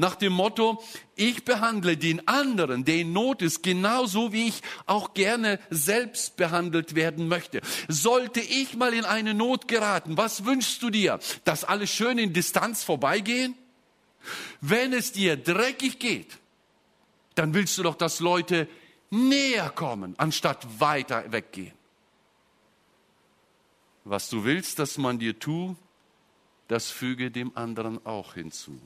nach 0.00 0.14
dem 0.14 0.32
Motto, 0.32 0.82
ich 1.16 1.44
behandle 1.44 1.96
den 1.96 2.26
anderen, 2.28 2.84
der 2.84 2.98
in 2.98 3.12
Not 3.12 3.42
ist, 3.42 3.64
genauso 3.64 4.32
wie 4.32 4.46
ich 4.46 4.62
auch 4.86 5.12
gerne 5.12 5.58
selbst 5.70 6.36
behandelt 6.36 6.94
werden 6.94 7.26
möchte. 7.26 7.60
Sollte 7.88 8.40
ich 8.40 8.76
mal 8.76 8.94
in 8.94 9.04
eine 9.04 9.34
Not 9.34 9.66
geraten, 9.66 10.16
was 10.16 10.44
wünschst 10.44 10.82
du 10.84 10.90
dir? 10.90 11.18
Dass 11.44 11.64
alle 11.64 11.88
schön 11.88 12.18
in 12.18 12.32
Distanz 12.32 12.84
vorbeigehen? 12.84 13.56
Wenn 14.60 14.92
es 14.92 15.10
dir 15.10 15.36
dreckig 15.36 15.98
geht, 15.98 16.38
dann 17.34 17.52
willst 17.52 17.76
du 17.76 17.82
doch, 17.82 17.96
dass 17.96 18.20
Leute 18.20 18.68
näher 19.10 19.70
kommen, 19.70 20.14
anstatt 20.16 20.80
weiter 20.80 21.24
weggehen. 21.32 21.74
Was 24.04 24.28
du 24.28 24.44
willst, 24.44 24.78
dass 24.78 24.96
man 24.96 25.18
dir 25.18 25.38
tut, 25.38 25.76
das 26.68 26.90
füge 26.90 27.30
dem 27.30 27.56
anderen 27.56 28.04
auch 28.06 28.34
hinzu 28.34 28.80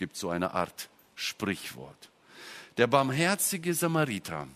gibt 0.00 0.16
so 0.16 0.30
eine 0.30 0.54
Art 0.54 0.88
Sprichwort. 1.14 2.10
Der 2.78 2.86
barmherzige 2.86 3.74
Samariter, 3.74 4.48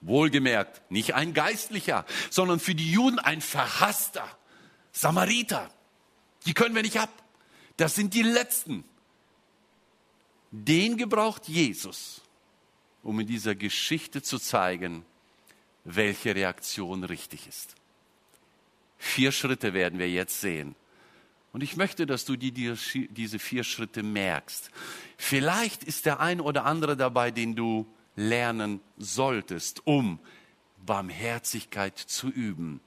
wohlgemerkt, 0.00 0.82
nicht 0.90 1.14
ein 1.14 1.32
Geistlicher, 1.32 2.04
sondern 2.28 2.58
für 2.58 2.74
die 2.74 2.90
Juden 2.90 3.20
ein 3.20 3.40
verhasster 3.40 4.28
Samariter. 4.90 5.70
Die 6.46 6.52
können 6.52 6.74
wir 6.74 6.82
nicht 6.82 6.98
ab. 6.98 7.10
Das 7.76 7.94
sind 7.94 8.12
die 8.12 8.22
Letzten. 8.22 8.82
Den 10.50 10.96
gebraucht 10.96 11.46
Jesus, 11.46 12.20
um 13.04 13.20
in 13.20 13.28
dieser 13.28 13.54
Geschichte 13.54 14.20
zu 14.20 14.40
zeigen, 14.40 15.04
welche 15.84 16.34
Reaktion 16.34 17.04
richtig 17.04 17.46
ist. 17.46 17.76
Vier 18.98 19.30
Schritte 19.30 19.74
werden 19.74 20.00
wir 20.00 20.10
jetzt 20.10 20.40
sehen. 20.40 20.74
Und 21.52 21.62
ich 21.62 21.76
möchte, 21.76 22.06
dass 22.06 22.24
du 22.24 22.36
dir 22.36 22.52
diese 22.52 23.38
vier 23.38 23.64
Schritte 23.64 24.02
merkst. 24.02 24.70
Vielleicht 25.16 25.82
ist 25.82 26.06
der 26.06 26.20
ein 26.20 26.40
oder 26.40 26.64
andere 26.64 26.96
dabei, 26.96 27.30
den 27.30 27.56
du 27.56 27.86
lernen 28.16 28.80
solltest, 28.98 29.86
um 29.86 30.18
Barmherzigkeit 30.84 31.96
zu 31.96 32.28
üben, 32.28 32.80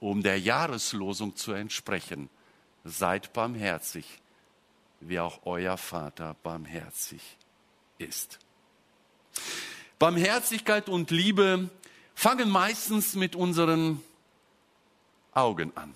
um 0.00 0.22
der 0.22 0.38
Jahreslosung 0.38 1.36
zu 1.36 1.52
entsprechen. 1.52 2.30
Seid 2.84 3.32
barmherzig, 3.32 4.20
wie 5.00 5.20
auch 5.20 5.40
euer 5.44 5.76
Vater 5.76 6.36
barmherzig 6.42 7.36
ist. 7.98 8.38
Barmherzigkeit 9.98 10.88
und 10.88 11.10
Liebe 11.10 11.68
fangen 12.14 12.48
meistens 12.48 13.14
mit 13.14 13.36
unseren 13.36 14.02
Augen 15.32 15.76
an. 15.76 15.94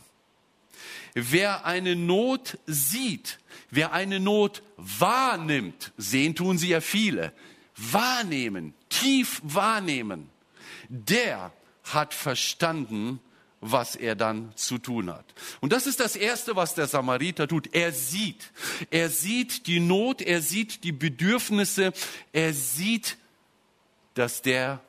Wer 1.14 1.66
eine 1.66 1.94
Not 1.94 2.58
sieht, 2.66 3.38
wer 3.70 3.92
eine 3.92 4.20
Not 4.20 4.62
wahrnimmt, 4.76 5.92
sehen 5.96 6.34
tun 6.34 6.58
sie 6.58 6.68
ja 6.68 6.80
viele, 6.80 7.32
wahrnehmen, 7.76 8.74
tief 8.88 9.40
wahrnehmen, 9.42 10.30
der 10.88 11.52
hat 11.84 12.14
verstanden, 12.14 13.20
was 13.60 13.94
er 13.94 14.16
dann 14.16 14.52
zu 14.56 14.78
tun 14.78 15.10
hat. 15.10 15.24
Und 15.60 15.72
das 15.72 15.86
ist 15.86 16.00
das 16.00 16.16
Erste, 16.16 16.56
was 16.56 16.74
der 16.74 16.88
Samariter 16.88 17.46
tut. 17.46 17.72
Er 17.74 17.92
sieht. 17.92 18.50
Er 18.90 19.08
sieht 19.08 19.68
die 19.68 19.78
Not, 19.78 20.20
er 20.20 20.42
sieht 20.42 20.82
die 20.82 20.92
Bedürfnisse, 20.92 21.92
er 22.32 22.52
sieht, 22.52 23.16
dass 24.14 24.42
der 24.42 24.80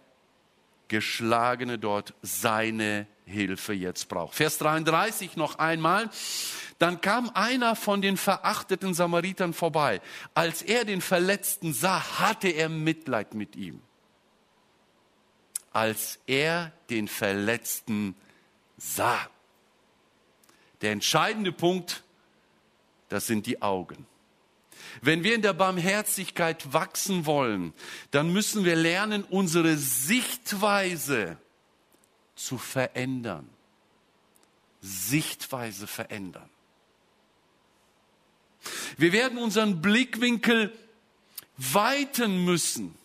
Geschlagene 0.87 1.77
dort 1.77 2.13
seine 2.21 3.07
Hilfe 3.25 3.73
jetzt 3.73 4.09
braucht. 4.09 4.35
Vers 4.35 4.57
33 4.57 5.35
noch 5.35 5.59
einmal. 5.59 6.09
Dann 6.79 7.01
kam 7.01 7.29
einer 7.33 7.75
von 7.75 8.01
den 8.01 8.17
verachteten 8.17 8.93
Samaritern 8.93 9.53
vorbei. 9.53 10.01
Als 10.33 10.61
er 10.61 10.85
den 10.85 11.01
Verletzten 11.01 11.73
sah, 11.73 12.19
hatte 12.19 12.49
er 12.49 12.69
Mitleid 12.69 13.33
mit 13.33 13.55
ihm. 13.55 13.81
Als 15.71 16.19
er 16.27 16.71
den 16.89 17.07
Verletzten 17.07 18.15
sah. 18.77 19.29
Der 20.81 20.91
entscheidende 20.91 21.51
Punkt, 21.51 22.03
das 23.09 23.27
sind 23.27 23.45
die 23.45 23.61
Augen. 23.61 24.05
Wenn 25.01 25.23
wir 25.23 25.35
in 25.35 25.41
der 25.41 25.53
Barmherzigkeit 25.53 26.73
wachsen 26.73 27.25
wollen, 27.25 27.73
dann 28.11 28.33
müssen 28.33 28.65
wir 28.65 28.75
lernen, 28.75 29.23
unsere 29.23 29.77
Sichtweise 29.77 31.37
zu 32.35 32.57
verändern. 32.57 33.49
Sichtweise 34.81 35.87
verändern. 35.87 36.49
Wir 38.97 39.11
werden 39.11 39.37
unseren 39.37 39.81
Blickwinkel 39.81 40.73
weiten 41.57 42.43
müssen. 42.45 42.95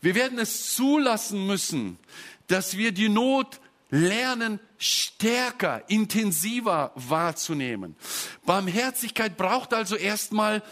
Wir 0.00 0.14
werden 0.14 0.38
es 0.38 0.74
zulassen 0.74 1.46
müssen, 1.46 1.98
dass 2.46 2.76
wir 2.76 2.92
die 2.92 3.08
Not 3.08 3.60
lernen, 3.90 4.60
stärker, 4.78 5.82
intensiver 5.88 6.92
wahrzunehmen. 6.94 7.96
Barmherzigkeit 8.44 9.36
braucht 9.36 9.72
also 9.72 9.96
erstmal 9.96 10.62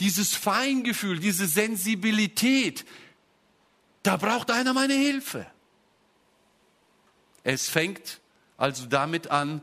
dieses 0.00 0.34
Feingefühl, 0.34 1.18
diese 1.18 1.46
Sensibilität, 1.46 2.84
da 4.02 4.16
braucht 4.16 4.50
einer 4.50 4.74
meine 4.74 4.94
Hilfe. 4.94 5.46
Es 7.46 7.68
fängt 7.68 8.20
also 8.56 8.86
damit 8.86 9.28
an, 9.28 9.62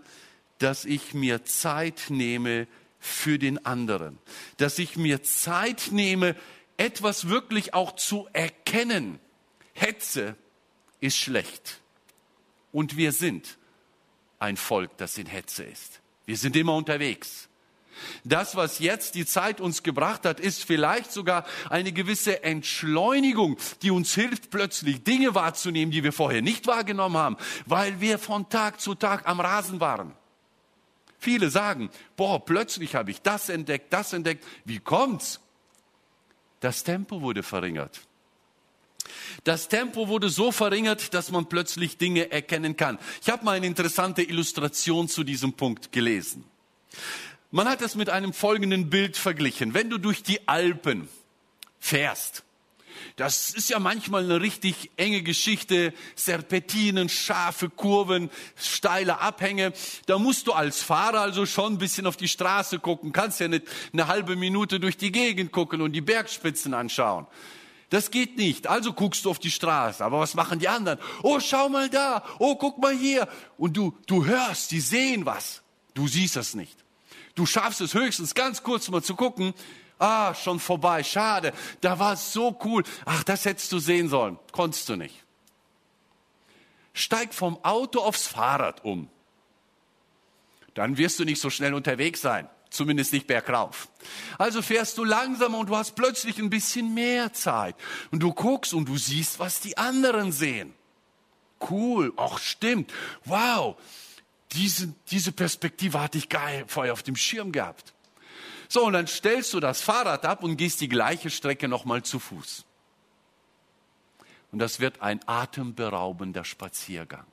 dass 0.57 0.85
ich 0.85 1.13
mir 1.13 1.43
Zeit 1.43 2.05
nehme 2.07 2.65
für 3.01 3.37
den 3.37 3.65
anderen, 3.65 4.19
dass 4.55 4.79
ich 4.79 4.95
mir 4.95 5.21
Zeit 5.21 5.89
nehme, 5.91 6.37
etwas 6.77 7.27
wirklich 7.27 7.73
auch 7.73 7.93
zu 7.97 8.29
erkennen. 8.31 9.19
Hetze 9.73 10.37
ist 11.01 11.17
schlecht. 11.17 11.81
Und 12.71 12.95
wir 12.95 13.11
sind 13.11 13.57
ein 14.39 14.55
Volk, 14.55 14.95
das 14.95 15.17
in 15.17 15.27
Hetze 15.27 15.65
ist. 15.65 15.99
Wir 16.25 16.37
sind 16.37 16.55
immer 16.55 16.77
unterwegs. 16.77 17.49
Das, 18.23 18.55
was 18.55 18.79
jetzt 18.79 19.15
die 19.15 19.25
Zeit 19.25 19.61
uns 19.61 19.83
gebracht 19.83 20.25
hat, 20.25 20.39
ist 20.39 20.63
vielleicht 20.63 21.11
sogar 21.11 21.45
eine 21.69 21.91
gewisse 21.91 22.43
Entschleunigung, 22.43 23.57
die 23.81 23.91
uns 23.91 24.13
hilft, 24.13 24.49
plötzlich 24.49 25.03
Dinge 25.03 25.35
wahrzunehmen, 25.35 25.91
die 25.91 26.03
wir 26.03 26.13
vorher 26.13 26.41
nicht 26.41 26.67
wahrgenommen 26.67 27.17
haben, 27.17 27.37
weil 27.65 27.99
wir 28.01 28.19
von 28.19 28.49
Tag 28.49 28.79
zu 28.81 28.95
Tag 28.95 29.27
am 29.27 29.39
Rasen 29.39 29.79
waren. 29.79 30.13
Viele 31.19 31.49
sagen, 31.49 31.89
boah, 32.17 32.43
plötzlich 32.43 32.95
habe 32.95 33.11
ich 33.11 33.21
das 33.21 33.47
entdeckt, 33.47 33.93
das 33.93 34.11
entdeckt. 34.11 34.45
Wie 34.65 34.79
kommt's? 34.79 35.39
Das 36.59 36.83
Tempo 36.83 37.21
wurde 37.21 37.43
verringert. 37.43 38.01
Das 39.43 39.67
Tempo 39.67 40.07
wurde 40.07 40.29
so 40.29 40.51
verringert, 40.51 41.13
dass 41.13 41.31
man 41.31 41.47
plötzlich 41.47 41.97
Dinge 41.97 42.31
erkennen 42.31 42.77
kann. 42.77 42.99
Ich 43.21 43.29
habe 43.29 43.43
mal 43.43 43.57
eine 43.57 43.67
interessante 43.67 44.21
Illustration 44.23 45.07
zu 45.07 45.23
diesem 45.23 45.53
Punkt 45.53 45.91
gelesen. 45.91 46.45
Man 47.53 47.69
hat 47.69 47.83
es 47.83 47.93
mit 47.93 48.09
einem 48.09 48.33
folgenden 48.33 48.89
Bild 48.89 49.15
verglichen. 49.15 49.75
Wenn 49.75 49.91
du 49.91 49.99
durch 49.99 50.23
die 50.23 50.47
Alpen 50.47 51.07
fährst, 51.79 52.43
das 53.15 53.51
ist 53.51 53.69
ja 53.69 53.77
manchmal 53.77 54.23
eine 54.23 54.41
richtig 54.41 54.89
enge 54.97 55.21
Geschichte, 55.21 55.93
Serpentinen, 56.15 57.09
scharfe 57.09 57.69
Kurven, 57.69 58.31
steile 58.55 59.19
Abhänge. 59.19 59.73
Da 60.07 60.17
musst 60.17 60.47
du 60.47 60.53
als 60.53 60.81
Fahrer 60.81 61.21
also 61.21 61.45
schon 61.45 61.73
ein 61.73 61.77
bisschen 61.77 62.07
auf 62.07 62.17
die 62.17 62.27
Straße 62.27 62.79
gucken, 62.79 63.11
kannst 63.11 63.39
ja 63.39 63.47
nicht 63.47 63.67
eine 63.93 64.07
halbe 64.07 64.35
Minute 64.35 64.79
durch 64.79 64.97
die 64.97 65.11
Gegend 65.11 65.51
gucken 65.51 65.81
und 65.81 65.91
die 65.91 66.01
Bergspitzen 66.01 66.73
anschauen. 66.73 67.27
Das 67.91 68.09
geht 68.09 68.35
nicht. 68.35 68.65
Also 68.65 68.93
guckst 68.93 69.25
du 69.25 69.29
auf 69.29 69.37
die 69.37 69.51
Straße. 69.51 70.03
Aber 70.03 70.19
was 70.19 70.33
machen 70.33 70.57
die 70.57 70.69
anderen? 70.69 70.97
Oh, 71.21 71.39
schau 71.39 71.69
mal 71.69 71.87
da. 71.87 72.23
Oh, 72.39 72.55
guck 72.55 72.79
mal 72.79 72.97
hier. 72.97 73.27
Und 73.59 73.77
du, 73.77 73.95
du 74.07 74.25
hörst, 74.25 74.71
die 74.71 74.79
sehen 74.79 75.27
was. 75.27 75.61
Du 75.93 76.07
siehst 76.07 76.35
das 76.35 76.55
nicht. 76.55 76.82
Du 77.35 77.45
schaffst 77.45 77.81
es 77.81 77.93
höchstens 77.93 78.35
ganz 78.35 78.63
kurz 78.63 78.89
mal 78.89 79.03
zu 79.03 79.15
gucken. 79.15 79.53
Ah, 79.99 80.33
schon 80.35 80.59
vorbei. 80.59 81.03
Schade. 81.03 81.53
Da 81.81 81.97
war 81.99 82.13
es 82.13 82.33
so 82.33 82.59
cool. 82.63 82.83
Ach, 83.05 83.23
das 83.23 83.45
hättest 83.45 83.71
du 83.71 83.79
sehen 83.79 84.09
sollen. 84.09 84.37
Konntest 84.51 84.89
du 84.89 84.95
nicht. 84.95 85.23
Steig 86.93 87.33
vom 87.33 87.63
Auto 87.63 88.01
aufs 88.01 88.27
Fahrrad 88.27 88.83
um. 88.83 89.09
Dann 90.73 90.97
wirst 90.97 91.19
du 91.19 91.25
nicht 91.25 91.41
so 91.41 91.49
schnell 91.49 91.73
unterwegs 91.73 92.21
sein 92.21 92.49
zumindest 92.73 93.13
nicht 93.13 93.27
bergauf. 93.27 93.87
Also 94.37 94.61
fährst 94.61 94.97
du 94.97 95.03
langsamer 95.03 95.59
und 95.59 95.69
du 95.69 95.77
hast 95.77 95.95
plötzlich 95.95 96.39
ein 96.39 96.49
bisschen 96.49 96.93
mehr 96.93 97.31
Zeit. 97.31 97.75
Und 98.11 98.21
du 98.21 98.33
guckst 98.33 98.73
und 98.73 98.89
du 98.89 98.97
siehst, 98.97 99.39
was 99.39 99.59
die 99.59 99.77
anderen 99.77 100.31
sehen. 100.31 100.73
Cool, 101.69 102.11
ach 102.17 102.39
stimmt, 102.39 102.91
wow, 103.23 103.77
diese, 104.53 104.93
diese 105.09 105.31
Perspektive 105.31 105.99
hatte 105.99 106.17
ich 106.17 106.29
geil 106.29 106.65
vorher 106.67 106.93
auf 106.93 107.03
dem 107.03 107.15
Schirm 107.15 107.51
gehabt. 107.51 107.93
So, 108.67 108.85
und 108.85 108.93
dann 108.93 109.07
stellst 109.07 109.53
du 109.53 109.59
das 109.59 109.81
Fahrrad 109.81 110.25
ab 110.25 110.43
und 110.43 110.57
gehst 110.57 110.81
die 110.81 110.89
gleiche 110.89 111.29
Strecke 111.29 111.67
nochmal 111.67 112.03
zu 112.03 112.19
Fuß. 112.19 112.65
Und 114.51 114.59
das 114.59 114.79
wird 114.79 115.01
ein 115.01 115.19
atemberaubender 115.27 116.45
Spaziergang. 116.45 117.25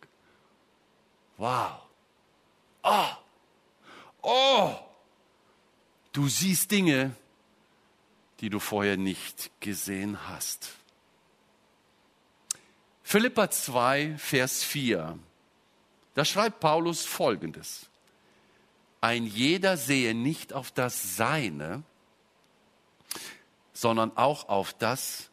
Wow. 1.36 1.80
Oh. 2.82 3.06
Oh. 4.22 4.74
Du 6.12 6.28
siehst 6.28 6.70
Dinge, 6.70 7.14
die 8.40 8.50
du 8.50 8.58
vorher 8.58 8.96
nicht 8.96 9.50
gesehen 9.60 10.28
hast. 10.28 10.70
Philippa 13.02 13.50
2, 13.50 14.16
Vers 14.18 14.62
4. 14.64 15.18
Da 16.14 16.24
schreibt 16.24 16.60
Paulus 16.60 17.04
Folgendes. 17.04 17.88
Ein 19.00 19.24
jeder 19.24 19.76
sehe 19.76 20.14
nicht 20.14 20.52
auf 20.52 20.70
das 20.70 21.16
Seine, 21.16 21.82
sondern 23.72 24.16
auch 24.16 24.48
auf 24.48 24.74
das, 24.74 25.30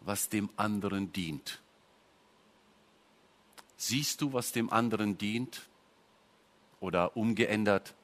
was 0.00 0.28
dem 0.28 0.50
anderen 0.56 1.12
dient. 1.12 1.60
Siehst 3.76 4.20
du, 4.20 4.32
was 4.32 4.52
dem 4.52 4.72
anderen 4.72 5.18
dient? 5.18 5.62
Oder 6.80 7.16
umgeändert, 7.16 7.94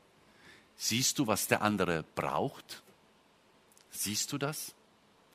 Siehst 0.76 1.18
du, 1.18 1.26
was 1.26 1.46
der 1.46 1.62
andere 1.62 2.04
braucht? 2.14 2.82
Siehst 3.90 4.32
du 4.32 4.38
das? 4.38 4.74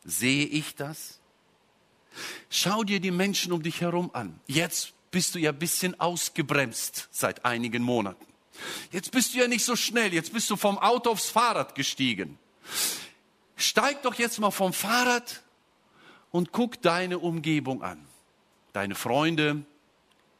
Sehe 0.03 0.45
ich 0.45 0.75
das? 0.75 1.19
Schau 2.49 2.83
dir 2.83 2.99
die 2.99 3.11
Menschen 3.11 3.51
um 3.51 3.63
dich 3.63 3.81
herum 3.81 4.09
an. 4.13 4.39
Jetzt 4.47 4.93
bist 5.11 5.35
du 5.35 5.39
ja 5.39 5.51
ein 5.51 5.59
bisschen 5.59 5.99
ausgebremst 5.99 7.09
seit 7.11 7.45
einigen 7.45 7.83
Monaten. 7.83 8.25
Jetzt 8.91 9.11
bist 9.11 9.33
du 9.33 9.39
ja 9.39 9.47
nicht 9.47 9.63
so 9.63 9.75
schnell. 9.75 10.13
Jetzt 10.13 10.33
bist 10.33 10.49
du 10.49 10.55
vom 10.55 10.77
Auto 10.77 11.11
aufs 11.11 11.29
Fahrrad 11.29 11.75
gestiegen. 11.75 12.37
Steig 13.55 14.03
doch 14.03 14.15
jetzt 14.15 14.39
mal 14.39 14.51
vom 14.51 14.73
Fahrrad 14.73 15.41
und 16.31 16.51
guck 16.51 16.81
deine 16.81 17.19
Umgebung 17.19 17.83
an. 17.83 18.05
Deine 18.73 18.95
Freunde, 18.95 19.63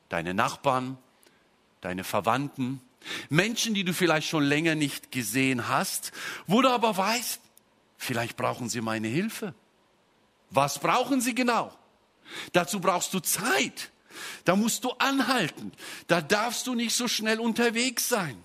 deine 0.10 0.34
Nachbarn, 0.34 0.98
deine 1.82 2.04
Verwandten, 2.04 2.82
Menschen, 3.30 3.74
die 3.74 3.84
du 3.84 3.94
vielleicht 3.94 4.28
schon 4.28 4.44
länger 4.44 4.76
nicht 4.76 5.12
gesehen 5.12 5.68
hast, 5.68 6.12
wo 6.48 6.62
du 6.62 6.70
aber 6.70 6.98
weißt, 6.98 7.40
vielleicht 7.98 8.38
brauchen 8.38 8.70
sie 8.70 8.82
meine 8.82 9.08
Hilfe. 9.08 9.54
Was 10.50 10.80
brauchen 10.80 11.22
sie 11.22 11.36
genau? 11.36 11.74
Dazu 12.54 12.80
brauchst 12.80 13.14
du 13.14 13.20
Zeit. 13.20 13.92
Da 14.46 14.56
musst 14.56 14.84
du 14.84 14.92
anhalten. 14.92 15.72
Da 16.08 16.22
darfst 16.22 16.68
du 16.68 16.76
nicht 16.76 16.96
so 16.96 17.08
schnell 17.08 17.40
unterwegs 17.40 18.10
sein. 18.10 18.38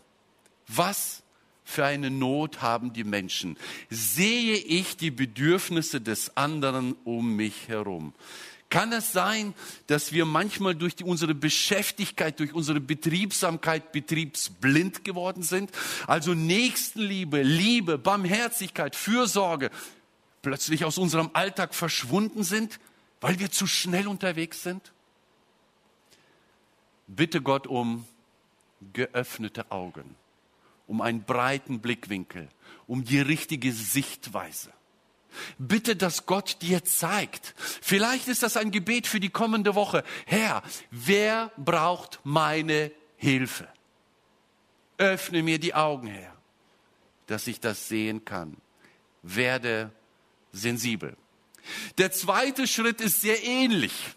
Was 0.69 1.23
für 1.65 1.85
eine 1.85 2.11
Not 2.11 2.63
haben 2.63 2.93
die 2.93 3.05
Menschen? 3.05 3.57
Sehe 3.91 4.57
ich 4.57 4.97
die 4.97 5.11
Bedürfnisse 5.11 6.01
des 6.01 6.37
anderen 6.37 6.95
um 7.05 7.37
mich 7.37 7.69
herum? 7.69 8.15
Kann 8.71 8.93
es 8.93 9.13
sein, 9.13 9.55
dass 9.87 10.13
wir 10.13 10.25
manchmal 10.25 10.75
durch 10.75 10.97
die, 10.97 11.05
unsere 11.05 11.35
Beschäftigkeit, 11.35 12.41
durch 12.41 12.53
unsere 12.55 12.81
Betriebsamkeit 12.81 13.93
betriebsblind 13.93 15.05
geworden 15.05 15.43
sind? 15.45 15.71
Also 16.09 16.35
Nächstenliebe, 16.35 17.43
Liebe, 17.43 17.99
Barmherzigkeit, 17.99 18.97
Fürsorge 18.97 19.71
plötzlich 20.43 20.85
aus 20.85 20.99
unserem 20.99 21.31
Alltag 21.35 21.75
verschwunden 21.75 22.43
sind, 22.43 22.81
weil 23.21 23.39
wir 23.39 23.51
zu 23.51 23.67
schnell 23.67 24.09
unterwegs 24.09 24.63
sind? 24.63 24.93
Bitte 27.07 27.43
Gott 27.43 27.67
um 27.67 28.07
geöffnete 28.93 29.71
Augen, 29.71 30.17
um 30.87 31.01
einen 31.01 31.23
breiten 31.23 31.81
Blickwinkel, 31.81 32.49
um 32.87 33.05
die 33.05 33.21
richtige 33.21 33.73
Sichtweise. 33.73 34.73
Bitte, 35.59 35.97
dass 35.97 36.27
Gott 36.27 36.59
dir 36.63 36.85
zeigt. 36.85 37.55
Vielleicht 37.57 38.29
ist 38.29 38.43
das 38.43 38.57
ein 38.57 38.71
Gebet 38.71 39.07
für 39.07 39.21
die 39.21 39.31
kommende 39.31 39.75
Woche. 39.75 40.05
Herr, 40.27 40.63
wer 40.91 41.51
braucht 41.57 42.21
meine 42.23 42.93
Hilfe? 43.17 43.69
Öffne 44.97 45.43
mir 45.43 45.59
die 45.59 45.75
Augen, 45.75 46.07
Herr, 46.07 46.37
dass 47.27 47.49
ich 47.49 47.59
das 47.59 47.89
sehen 47.89 48.25
kann. 48.25 48.57
Werde 49.23 49.91
sensibel. 50.53 51.17
Der 51.99 52.13
zweite 52.13 52.69
Schritt 52.69 53.01
ist 53.01 53.23
sehr 53.23 53.43
ähnlich 53.43 54.15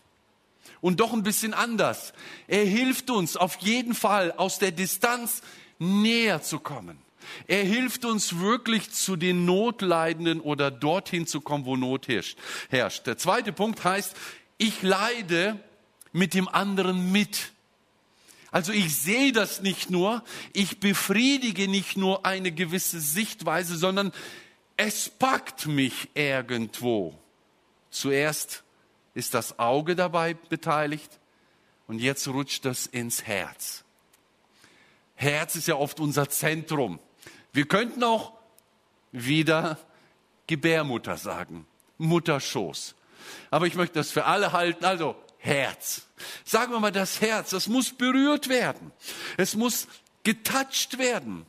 und 0.81 0.99
doch 0.99 1.13
ein 1.13 1.23
bisschen 1.23 1.53
anders. 1.53 2.13
Er 2.47 2.65
hilft 2.65 3.09
uns 3.09 3.37
auf 3.37 3.57
jeden 3.57 3.93
Fall 3.93 4.31
aus 4.31 4.59
der 4.59 4.71
Distanz 4.71 5.41
näher 5.79 6.41
zu 6.41 6.59
kommen. 6.59 6.97
Er 7.47 7.63
hilft 7.63 8.05
uns 8.05 8.39
wirklich 8.39 8.91
zu 8.91 9.15
den 9.15 9.45
Notleidenden 9.45 10.39
oder 10.39 10.71
dorthin 10.71 11.27
zu 11.27 11.41
kommen, 11.41 11.65
wo 11.65 11.75
Not 11.75 12.07
herrscht. 12.69 13.07
Der 13.07 13.17
zweite 13.17 13.51
Punkt 13.51 13.83
heißt, 13.83 14.15
ich 14.57 14.81
leide 14.81 15.59
mit 16.13 16.33
dem 16.33 16.47
anderen 16.47 17.11
mit. 17.11 17.51
Also 18.51 18.71
ich 18.71 18.95
sehe 18.95 19.33
das 19.33 19.61
nicht 19.61 19.89
nur, 19.89 20.23
ich 20.53 20.79
befriedige 20.79 21.67
nicht 21.67 21.97
nur 21.97 22.25
eine 22.25 22.51
gewisse 22.51 22.99
Sichtweise, 22.99 23.75
sondern 23.77 24.13
es 24.77 25.09
packt 25.09 25.67
mich 25.67 26.09
irgendwo. 26.13 27.17
Zuerst 27.89 28.63
ist 29.17 29.33
das 29.33 29.57
Auge 29.57 29.95
dabei 29.95 30.35
beteiligt 30.35 31.19
und 31.87 31.99
jetzt 31.99 32.27
rutscht 32.27 32.65
das 32.65 32.85
ins 32.85 33.23
Herz. 33.23 33.83
Herz 35.15 35.55
ist 35.55 35.67
ja 35.67 35.75
oft 35.75 35.99
unser 35.99 36.29
Zentrum. 36.29 36.99
Wir 37.51 37.67
könnten 37.67 38.03
auch 38.03 38.33
wieder 39.11 39.79
Gebärmutter 40.45 41.17
sagen, 41.17 41.65
Mutterschoß. 41.97 42.93
Aber 43.49 43.65
ich 43.65 43.73
möchte 43.73 43.95
das 43.95 44.11
für 44.11 44.25
alle 44.25 44.51
halten. 44.51 44.85
Also 44.85 45.15
Herz. 45.39 46.03
Sagen 46.45 46.71
wir 46.71 46.79
mal 46.79 46.91
das 46.91 47.19
Herz. 47.19 47.49
Das 47.49 47.67
muss 47.67 47.91
berührt 47.91 48.47
werden. 48.49 48.91
Es 49.37 49.55
muss 49.55 49.87
getoucht 50.23 50.99
werden. 50.99 51.47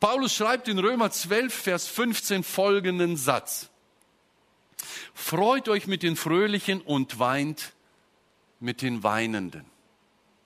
Paulus 0.00 0.34
schreibt 0.34 0.66
in 0.66 0.80
Römer 0.80 1.12
12, 1.12 1.54
Vers 1.54 1.86
15 1.86 2.42
folgenden 2.42 3.16
Satz. 3.16 3.69
Freut 5.14 5.68
euch 5.68 5.86
mit 5.86 6.02
den 6.02 6.16
Fröhlichen 6.16 6.80
und 6.80 7.18
weint 7.18 7.72
mit 8.60 8.82
den 8.82 9.02
Weinenden. 9.02 9.64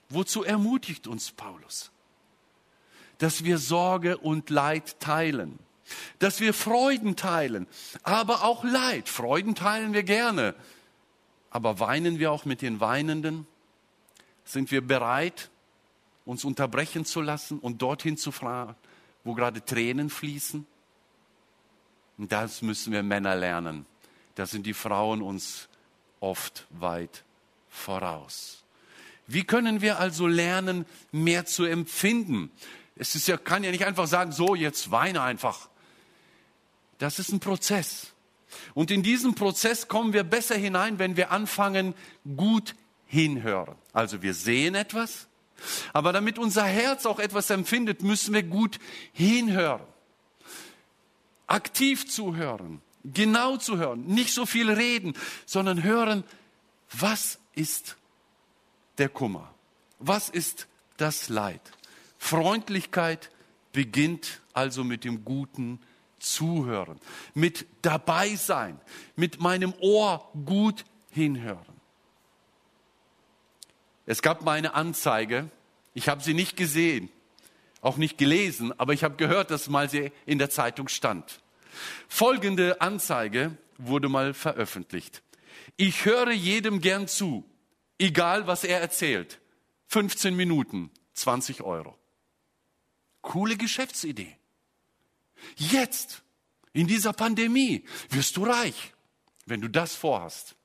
Wozu 0.09 0.44
ermutigt 0.44 1.07
uns 1.07 1.33
Paulus? 1.33 1.90
Dass 3.18 3.44
wir 3.44 3.59
Sorge 3.59 4.18
und 4.18 4.50
Leid 4.50 5.00
teilen, 5.00 5.59
dass 6.18 6.40
wir 6.40 6.54
Freuden 6.54 7.16
teilen, 7.16 7.66
aber 8.02 8.44
auch 8.44 8.64
Leid. 8.64 9.09
Freuden 9.09 9.54
teilen 9.54 9.92
wir 9.92 10.02
gerne, 10.02 10.54
aber 11.50 11.78
weinen 11.80 12.18
wir 12.18 12.33
auch 12.33 12.44
mit 12.44 12.62
den 12.62 12.80
Weinenden? 12.80 13.46
Sind 14.44 14.70
wir 14.70 14.87
bereit, 14.87 15.50
uns 16.24 16.44
unterbrechen 16.44 17.04
zu 17.04 17.20
lassen 17.20 17.59
und 17.59 17.83
dorthin 17.83 18.16
zu 18.16 18.33
fahren, 18.33 18.74
wo 19.22 19.35
gerade 19.35 19.64
Tränen 19.64 20.11
fließen? 20.11 20.66
Und 22.18 22.33
das 22.33 22.62
müssen 22.62 22.92
wir 22.92 23.02
Männer 23.02 23.35
lernen. 23.35 23.87
Da 24.35 24.47
sind 24.47 24.66
die 24.66 24.75
Frauen 24.75 25.23
uns 25.23 25.68
oft 26.20 26.66
weit 26.70 27.25
voraus. 27.68 28.64
Wie 29.27 29.44
können 29.44 29.81
wir 29.81 29.99
also 29.99 30.27
lernen, 30.27 30.87
mehr 31.12 31.47
zu 31.47 31.64
empfinden? 31.64 32.51
Es 32.97 33.14
ist 33.14 33.27
ja, 33.27 33.37
kann 33.37 33.64
ja 33.64 33.70
nicht 33.70 33.85
einfach 33.85 34.07
sagen, 34.07 34.33
so, 34.33 34.55
jetzt 34.55 34.90
weine 34.90 35.23
einfach. 35.23 35.68
Das 36.99 37.18
ist 37.18 37.33
ein 37.33 37.40
Prozess. 37.40 38.12
Und 38.75 38.90
in 38.90 39.03
diesen 39.03 39.35
Prozess 39.35 39.88
kommen 39.88 40.12
wir 40.12 40.23
besser 40.23 40.57
hinein, 40.57 40.99
wenn 40.99 41.16
wir 41.16 41.31
anfangen, 41.33 41.94
gut 42.37 42.75
hinhören. 43.07 43.75
Also 43.92 44.23
wir 44.23 44.35
sehen 44.35 44.75
etwas, 44.75 45.27
aber 45.92 46.12
damit 46.12 46.38
unser 46.38 46.64
Herz 46.64 47.07
auch 47.07 47.18
etwas 47.18 47.51
empfindet, 47.51 48.03
müssen 48.03 48.35
wir 48.35 48.42
gut 48.42 48.79
hinhören. 49.12 49.83
Aktiv 51.47 52.09
zuhören, 52.09 52.81
genau 53.04 53.56
zuhören, 53.56 54.06
nicht 54.06 54.32
so 54.32 54.46
viel 54.46 54.70
reden, 54.70 55.14
sondern 55.46 55.82
hören, 55.82 56.24
was 56.90 57.38
ist 57.54 57.96
der 58.98 59.08
Kummer? 59.08 59.54
Was 59.98 60.28
ist 60.28 60.66
das 60.96 61.28
Leid? 61.28 61.60
Freundlichkeit 62.18 63.30
beginnt 63.72 64.40
also 64.52 64.84
mit 64.84 65.04
dem 65.04 65.24
guten 65.24 65.80
Zuhören, 66.18 66.98
mit 67.34 67.66
dabei 67.82 68.34
sein, 68.36 68.80
mit 69.16 69.40
meinem 69.40 69.74
Ohr 69.80 70.30
gut 70.46 70.84
hinhören. 71.10 71.74
Es 74.06 74.22
gab 74.22 74.42
mal 74.42 74.52
eine 74.52 74.74
Anzeige, 74.74 75.50
ich 75.92 76.08
habe 76.08 76.22
sie 76.22 76.34
nicht 76.34 76.56
gesehen, 76.56 77.10
auch 77.80 77.96
nicht 77.96 78.16
gelesen, 78.16 78.78
aber 78.78 78.94
ich 78.94 79.04
habe 79.04 79.16
gehört, 79.16 79.50
dass 79.50 79.68
mal 79.68 79.90
sie 79.90 80.12
in 80.24 80.38
der 80.38 80.50
Zeitung 80.50 80.88
stand. 80.88 81.40
Folgende 82.08 82.80
Anzeige 82.80 83.56
wurde 83.78 84.08
mal 84.08 84.34
veröffentlicht. 84.34 85.22
Ich 85.76 86.04
höre 86.04 86.30
jedem 86.30 86.80
gern 86.80 87.08
zu, 87.08 87.44
egal 87.98 88.46
was 88.46 88.64
er 88.64 88.80
erzählt. 88.80 89.40
15 89.88 90.34
Minuten, 90.34 90.90
20 91.14 91.62
Euro. 91.62 91.98
Coole 93.22 93.56
Geschäftsidee. 93.56 94.37
Jetzt, 95.56 96.22
in 96.72 96.87
dieser 96.87 97.12
Pandemie, 97.12 97.84
wirst 98.10 98.37
du 98.37 98.44
reich, 98.44 98.92
wenn 99.46 99.60
du 99.60 99.68
das 99.68 99.94
vorhast. 99.94 100.56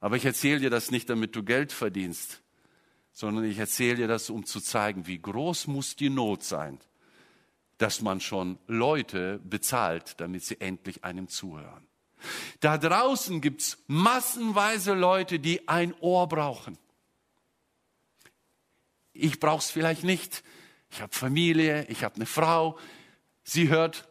Aber 0.00 0.16
ich 0.16 0.24
erzähle 0.24 0.60
dir 0.60 0.70
das 0.70 0.90
nicht, 0.90 1.10
damit 1.10 1.36
du 1.36 1.42
Geld 1.42 1.72
verdienst, 1.72 2.40
sondern 3.12 3.44
ich 3.44 3.58
erzähle 3.58 3.96
dir 3.96 4.08
das, 4.08 4.30
um 4.30 4.46
zu 4.46 4.60
zeigen, 4.60 5.06
wie 5.06 5.20
groß 5.20 5.66
muss 5.66 5.96
die 5.96 6.10
Not 6.10 6.42
sein, 6.42 6.80
dass 7.80 8.02
man 8.02 8.20
schon 8.20 8.58
Leute 8.66 9.40
bezahlt, 9.42 10.20
damit 10.20 10.44
sie 10.44 10.60
endlich 10.60 11.02
einem 11.02 11.28
zuhören. 11.28 11.86
Da 12.60 12.76
draußen 12.76 13.40
gibt's 13.40 13.78
massenweise 13.86 14.92
Leute, 14.92 15.38
die 15.38 15.66
ein 15.66 15.94
Ohr 16.00 16.28
brauchen. 16.28 16.76
Ich 19.14 19.40
brauch's 19.40 19.70
vielleicht 19.70 20.04
nicht. 20.04 20.44
Ich 20.90 21.00
habe 21.00 21.14
Familie, 21.14 21.86
ich 21.88 22.04
habe 22.04 22.16
eine 22.16 22.26
Frau. 22.26 22.78
Sie 23.44 23.68
hört, 23.68 24.08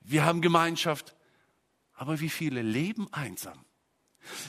wir 0.00 0.24
haben 0.24 0.40
Gemeinschaft. 0.40 1.14
Aber 1.92 2.20
wie 2.20 2.30
viele 2.30 2.62
leben 2.62 3.12
einsam? 3.12 3.66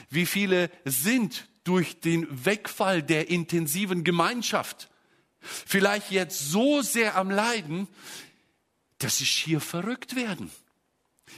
Wie 0.08 0.24
viele 0.24 0.70
sind 0.86 1.46
durch 1.64 2.00
den 2.00 2.26
Wegfall 2.46 3.02
der 3.02 3.28
intensiven 3.28 4.02
Gemeinschaft 4.02 4.88
vielleicht 5.42 6.10
jetzt 6.10 6.50
so 6.50 6.82
sehr 6.82 7.16
am 7.16 7.30
Leiden, 7.30 7.88
dass 9.04 9.18
sie 9.18 9.26
schier 9.26 9.60
verrückt 9.60 10.14
werden? 10.14 10.50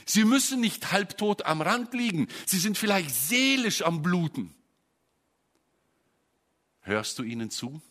Sie 0.05 0.25
müssen 0.25 0.59
nicht 0.59 0.91
halbtot 0.91 1.45
am 1.45 1.61
Rand 1.61 1.93
liegen. 1.93 2.27
Sie 2.45 2.59
sind 2.59 2.77
vielleicht 2.77 3.11
seelisch 3.11 3.81
am 3.83 4.01
Bluten. 4.01 4.53
Hörst 6.81 7.17
du 7.19 7.23
ihnen 7.23 7.49
zu? 7.49 7.81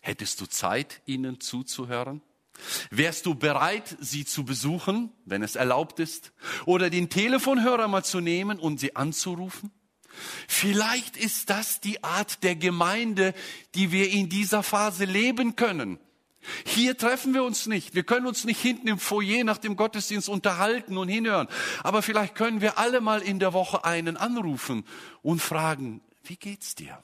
Hättest 0.00 0.40
du 0.40 0.46
Zeit, 0.46 1.00
ihnen 1.06 1.40
zuzuhören? 1.40 2.20
Wärst 2.90 3.26
du 3.26 3.34
bereit, 3.34 3.96
sie 4.00 4.24
zu 4.24 4.44
besuchen, 4.44 5.10
wenn 5.24 5.42
es 5.42 5.56
erlaubt 5.56 6.00
ist? 6.00 6.32
Oder 6.66 6.90
den 6.90 7.08
Telefonhörer 7.08 7.88
mal 7.88 8.04
zu 8.04 8.20
nehmen 8.20 8.58
und 8.58 8.78
sie 8.78 8.94
anzurufen? 8.94 9.70
Vielleicht 10.46 11.16
ist 11.16 11.50
das 11.50 11.80
die 11.80 12.04
Art 12.04 12.42
der 12.42 12.54
Gemeinde, 12.54 13.34
die 13.74 13.92
wir 13.92 14.10
in 14.10 14.28
dieser 14.28 14.62
Phase 14.62 15.04
leben 15.06 15.56
können. 15.56 15.98
Hier 16.64 16.96
treffen 16.96 17.34
wir 17.34 17.44
uns 17.44 17.66
nicht. 17.66 17.94
Wir 17.94 18.02
können 18.02 18.26
uns 18.26 18.44
nicht 18.44 18.60
hinten 18.60 18.88
im 18.88 18.98
Foyer 18.98 19.44
nach 19.44 19.58
dem 19.58 19.76
Gottesdienst 19.76 20.28
unterhalten 20.28 20.98
und 20.98 21.08
hinhören. 21.08 21.48
Aber 21.82 22.02
vielleicht 22.02 22.34
können 22.34 22.60
wir 22.60 22.78
alle 22.78 23.00
mal 23.00 23.22
in 23.22 23.38
der 23.38 23.52
Woche 23.52 23.84
einen 23.84 24.16
anrufen 24.16 24.84
und 25.22 25.40
fragen, 25.40 26.00
wie 26.24 26.36
geht's 26.36 26.74
dir? 26.74 27.02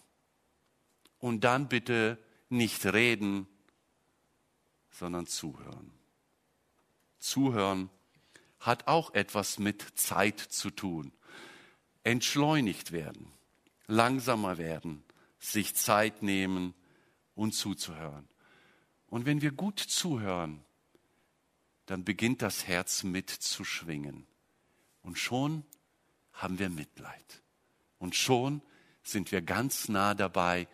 Und 1.18 1.44
dann 1.44 1.68
bitte 1.68 2.18
nicht 2.48 2.84
reden, 2.86 3.46
sondern 4.90 5.26
zuhören. 5.26 5.92
Zuhören 7.18 7.90
hat 8.60 8.86
auch 8.86 9.14
etwas 9.14 9.58
mit 9.58 9.84
Zeit 9.94 10.40
zu 10.40 10.70
tun. 10.70 11.12
Entschleunigt 12.04 12.92
werden, 12.92 13.32
langsamer 13.86 14.58
werden, 14.58 15.04
sich 15.38 15.74
Zeit 15.74 16.22
nehmen 16.22 16.74
und 17.34 17.52
zuzuhören. 17.52 18.28
Und 19.08 19.26
wenn 19.26 19.42
wir 19.42 19.52
gut 19.52 19.78
zuhören, 19.80 20.64
dann 21.86 22.04
beginnt 22.04 22.42
das 22.42 22.66
Herz 22.66 23.02
mitzuschwingen. 23.02 24.26
Und 25.02 25.18
schon 25.18 25.64
haben 26.32 26.58
wir 26.58 26.68
Mitleid. 26.68 27.42
Und 27.98 28.14
schon 28.14 28.62
sind 29.02 29.32
wir 29.32 29.42
ganz 29.42 29.88
nah 29.88 30.14
dabei, 30.14 30.68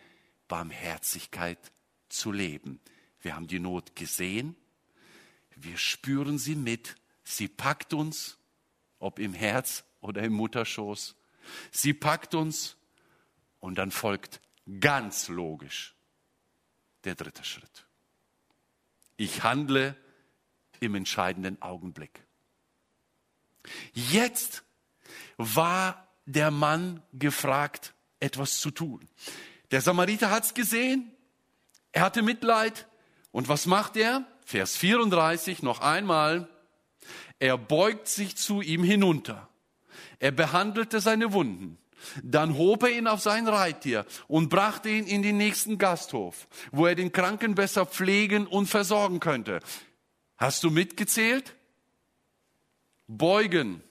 Barmherzigkeit 0.47 1.71
zu 2.09 2.31
leben. 2.31 2.79
Wir 3.21 3.35
haben 3.35 3.47
die 3.47 3.59
Not 3.59 3.95
gesehen, 3.95 4.55
wir 5.55 5.77
spüren 5.77 6.37
sie 6.37 6.55
mit, 6.55 6.95
sie 7.23 7.47
packt 7.47 7.93
uns, 7.93 8.37
ob 8.99 9.19
im 9.19 9.33
Herz 9.33 9.85
oder 10.01 10.21
im 10.23 10.33
Mutterschoß, 10.33 11.15
sie 11.71 11.93
packt 11.93 12.35
uns 12.35 12.75
und 13.59 13.75
dann 13.75 13.91
folgt 13.91 14.41
ganz 14.79 15.29
logisch 15.29 15.95
der 17.05 17.15
dritte 17.15 17.43
Schritt. 17.43 17.85
Ich 19.17 19.43
handle 19.43 19.95
im 20.79 20.95
entscheidenden 20.95 21.61
Augenblick. 21.61 22.23
Jetzt 23.93 24.63
war 25.37 26.07
der 26.25 26.51
Mann 26.51 27.01
gefragt, 27.13 27.93
etwas 28.19 28.59
zu 28.59 28.71
tun. 28.71 29.07
Der 29.71 29.81
Samariter 29.81 30.31
hat's 30.31 30.53
gesehen, 30.53 31.11
er 31.91 32.01
hatte 32.01 32.21
Mitleid 32.21 32.87
und 33.31 33.47
was 33.47 33.65
macht 33.65 33.95
er? 33.95 34.25
Vers 34.45 34.75
34 34.77 35.63
noch 35.63 35.79
einmal. 35.79 36.49
Er 37.39 37.57
beugt 37.57 38.07
sich 38.07 38.35
zu 38.35 38.61
ihm 38.61 38.83
hinunter. 38.83 39.49
Er 40.19 40.31
behandelte 40.31 40.99
seine 40.99 41.33
Wunden. 41.33 41.77
Dann 42.23 42.57
hob 42.57 42.83
er 42.83 42.91
ihn 42.91 43.07
auf 43.07 43.21
sein 43.21 43.47
Reittier 43.47 44.05
und 44.27 44.49
brachte 44.49 44.89
ihn 44.89 45.07
in 45.07 45.21
den 45.21 45.37
nächsten 45.37 45.77
Gasthof, 45.77 46.47
wo 46.71 46.85
er 46.85 46.95
den 46.95 47.11
Kranken 47.11 47.55
besser 47.55 47.85
pflegen 47.85 48.47
und 48.47 48.67
versorgen 48.67 49.19
könnte. 49.19 49.59
Hast 50.37 50.63
du 50.63 50.69
mitgezählt? 50.69 51.55
Beugen. 53.07 53.81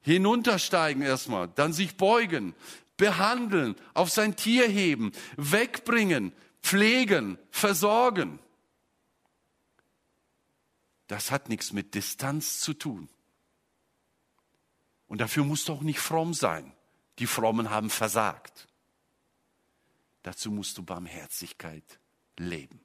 Hinuntersteigen 0.00 1.02
erstmal, 1.02 1.48
dann 1.48 1.72
sich 1.72 1.96
beugen, 1.96 2.54
behandeln, 2.96 3.74
auf 3.92 4.10
sein 4.10 4.36
Tier 4.36 4.68
heben, 4.68 5.12
wegbringen, 5.36 6.32
pflegen, 6.62 7.38
versorgen. 7.50 8.38
Das 11.08 11.30
hat 11.30 11.48
nichts 11.48 11.72
mit 11.72 11.94
Distanz 11.94 12.60
zu 12.60 12.74
tun. 12.74 13.08
Und 15.06 15.20
dafür 15.20 15.44
musst 15.44 15.68
du 15.68 15.72
auch 15.72 15.82
nicht 15.82 16.00
fromm 16.00 16.34
sein. 16.34 16.72
Die 17.18 17.26
Frommen 17.26 17.70
haben 17.70 17.90
versagt. 17.90 18.68
Dazu 20.22 20.50
musst 20.50 20.76
du 20.76 20.82
Barmherzigkeit 20.82 22.00
leben. 22.36 22.80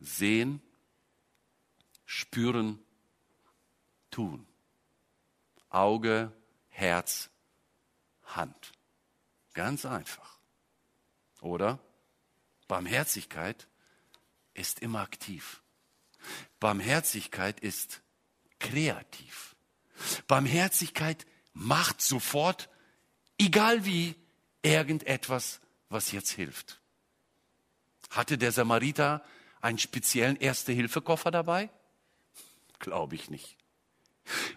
Sehen, 0.00 0.62
spüren, 2.06 2.78
tun. 4.10 4.46
Auge, 5.68 6.32
Herz, 6.68 7.30
Hand. 8.24 8.72
Ganz 9.52 9.84
einfach. 9.84 10.38
Oder? 11.40 11.78
Barmherzigkeit 12.68 13.68
ist 14.54 14.80
immer 14.80 15.00
aktiv. 15.00 15.62
Barmherzigkeit 16.60 17.60
ist 17.60 18.00
kreativ. 18.58 19.51
Barmherzigkeit 20.32 21.26
macht 21.52 22.00
sofort, 22.00 22.70
egal 23.36 23.84
wie, 23.84 24.14
irgendetwas, 24.62 25.60
was 25.90 26.10
jetzt 26.10 26.30
hilft. 26.30 26.80
Hatte 28.08 28.38
der 28.38 28.50
Samariter 28.50 29.22
einen 29.60 29.76
speziellen 29.76 30.36
Erste-Hilfe-Koffer 30.36 31.30
dabei? 31.30 31.68
Glaube 32.78 33.14
ich 33.14 33.28
nicht. 33.28 33.58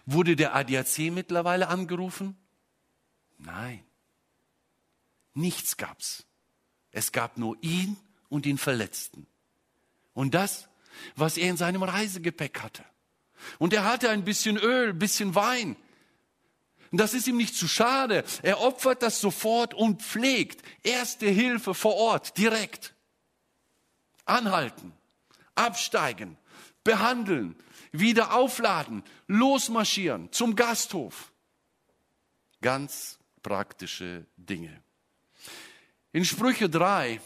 Wurde 0.06 0.34
der 0.34 0.54
ADAC 0.54 1.12
mittlerweile 1.12 1.68
angerufen? 1.68 2.38
Nein. 3.36 3.84
Nichts 5.34 5.76
gab's. 5.76 6.24
Es 6.90 7.12
gab 7.12 7.36
nur 7.36 7.54
ihn 7.60 7.98
und 8.30 8.46
den 8.46 8.56
Verletzten. 8.56 9.26
Und 10.14 10.32
das, 10.32 10.70
was 11.16 11.36
er 11.36 11.50
in 11.50 11.58
seinem 11.58 11.82
Reisegepäck 11.82 12.62
hatte. 12.62 12.82
Und 13.58 13.72
er 13.72 13.84
hatte 13.84 14.10
ein 14.10 14.24
bisschen 14.24 14.56
Öl, 14.56 14.90
ein 14.90 14.98
bisschen 14.98 15.34
Wein. 15.34 15.76
Und 16.90 16.98
das 16.98 17.14
ist 17.14 17.26
ihm 17.26 17.36
nicht 17.36 17.54
zu 17.54 17.68
schade. 17.68 18.24
Er 18.42 18.60
opfert 18.60 19.02
das 19.02 19.20
sofort 19.20 19.74
und 19.74 20.02
pflegt. 20.02 20.62
Erste 20.82 21.26
Hilfe 21.26 21.74
vor 21.74 21.94
Ort, 21.94 22.38
direkt. 22.38 22.94
Anhalten, 24.24 24.92
absteigen, 25.54 26.36
behandeln, 26.84 27.56
wieder 27.92 28.34
aufladen, 28.34 29.02
losmarschieren 29.26 30.32
zum 30.32 30.56
Gasthof. 30.56 31.32
Ganz 32.60 33.18
praktische 33.42 34.26
Dinge. 34.36 34.82
In 36.12 36.24
Sprüche 36.24 36.68
3, 36.68 37.20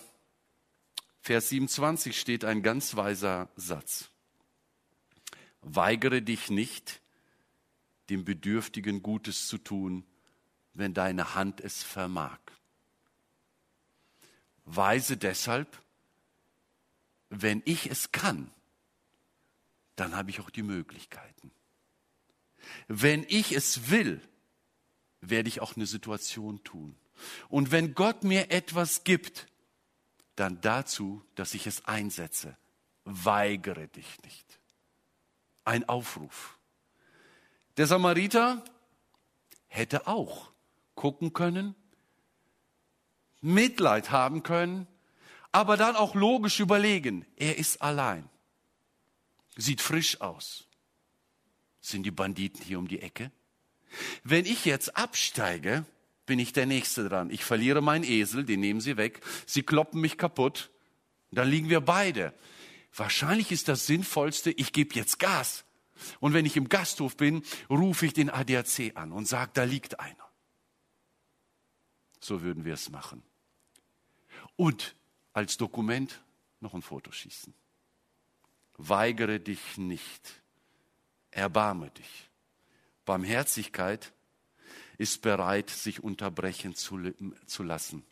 Vers 1.23 1.51
27 1.51 2.19
steht 2.19 2.45
ein 2.45 2.63
ganz 2.63 2.97
weiser 2.97 3.49
Satz. 3.55 4.10
Weigere 5.63 6.23
dich 6.23 6.51
nicht, 6.51 7.01
dem 8.09 8.25
Bedürftigen 8.25 9.03
Gutes 9.03 9.47
zu 9.47 9.59
tun, 9.59 10.05
wenn 10.75 10.95
deine 10.95 11.35
Hand 11.35 11.61
es 11.61 11.83
vermag. 11.83 12.39
Weise 14.65 15.17
deshalb, 15.17 15.83
wenn 17.29 17.63
ich 17.65 17.91
es 17.91 18.13
kann, 18.13 18.51
dann 19.97 20.15
habe 20.15 20.31
ich 20.31 20.41
auch 20.41 20.51
die 20.51 20.63
Möglichkeiten. 20.63 21.51
Wenn 22.89 23.25
ich 23.29 23.53
es 23.53 23.91
will, 23.91 24.21
werde 25.21 25.49
ich 25.49 25.61
auch 25.61 25.77
eine 25.77 25.87
Situation 25.87 26.63
tun. 26.65 26.97
Und 27.49 27.71
wenn 27.71 27.95
Gott 27.95 28.25
mir 28.25 28.51
etwas 28.51 29.05
gibt, 29.05 29.47
dann 30.37 30.61
dazu, 30.61 31.23
dass 31.35 31.55
ich 31.55 31.67
es 31.67 31.85
einsetze. 31.85 32.57
Weigere 33.05 33.89
dich 33.89 34.23
nicht. 34.25 34.60
Ein 35.71 35.89
Aufruf. 35.89 36.59
Der 37.77 37.87
Samariter 37.87 38.65
hätte 39.69 40.09
auch 40.09 40.51
gucken 40.97 41.33
können, 41.33 41.77
Mitleid 43.41 44.11
haben 44.11 44.43
können, 44.43 44.89
aber 45.53 45.77
dann 45.77 45.95
auch 45.95 46.17
logisch 46.17 46.59
überlegen, 46.59 47.25
er 47.37 47.57
ist 47.57 47.83
allein, 47.83 48.29
sieht 49.57 49.81
frisch 49.81 50.21
aus. 50.21 50.65
Sind 51.81 52.03
die 52.03 52.11
Banditen 52.11 52.65
hier 52.65 52.81
um 52.81 52.89
die 52.89 53.01
Ecke? 53.01 53.31
Wenn 54.25 54.47
ich 54.47 54.65
jetzt 54.65 54.97
absteige, 54.97 55.85
bin 56.27 56.41
ich 56.41 56.53
der 56.53 56.67
Nächste 56.67 57.09
dran. 57.09 57.31
Ich 57.31 57.45
verliere 57.45 57.81
meinen 57.81 58.03
Esel, 58.03 58.43
den 58.43 58.59
nehmen 58.59 58.81
sie 58.81 58.97
weg, 58.97 59.21
sie 59.47 59.63
kloppen 59.63 60.01
mich 60.01 60.19
kaputt, 60.19 60.69
dann 61.31 61.49
liegen 61.49 61.69
wir 61.69 61.81
beide. 61.81 62.35
Wahrscheinlich 62.95 63.53
ist 63.53 63.69
das 63.69 63.87
Sinnvollste, 63.87 64.51
ich 64.51 64.73
gebe 64.73 64.95
jetzt 64.95 65.19
Gas. 65.19 65.65
Und 66.19 66.33
wenn 66.33 66.47
ich 66.47 66.57
im 66.57 66.69
Gasthof 66.69 67.17
bin, 67.17 67.45
rufe 67.69 68.07
ich 68.07 68.13
den 68.13 68.31
ADAC 68.31 68.93
an 68.95 69.13
und 69.13 69.27
sage, 69.27 69.51
da 69.55 69.65
liegt 69.65 70.01
einer. 70.01 70.17
So 72.21 72.43
würden 72.43 72.65
wir 72.65 72.75
es 72.75 72.91
machen. 72.91 73.23
Und 74.57 74.95
als 75.33 75.57
Dokument 75.57 76.23
noch 76.61 76.75
ein 76.75 76.83
Foto 76.83 77.13
schießen. 77.13 77.55
Weigere 78.77 79.41
dich 79.41 79.79
nicht. 79.79 80.43
Erbarme 81.31 81.91
dich. 81.91 82.31
Barmherzigkeit 83.05 84.13
ist 84.99 85.23
bereit, 85.23 85.71
sich 85.71 86.03
unterbrechen 86.03 86.75
zu, 86.75 87.13
zu 87.47 87.63
lassen. 87.63 88.05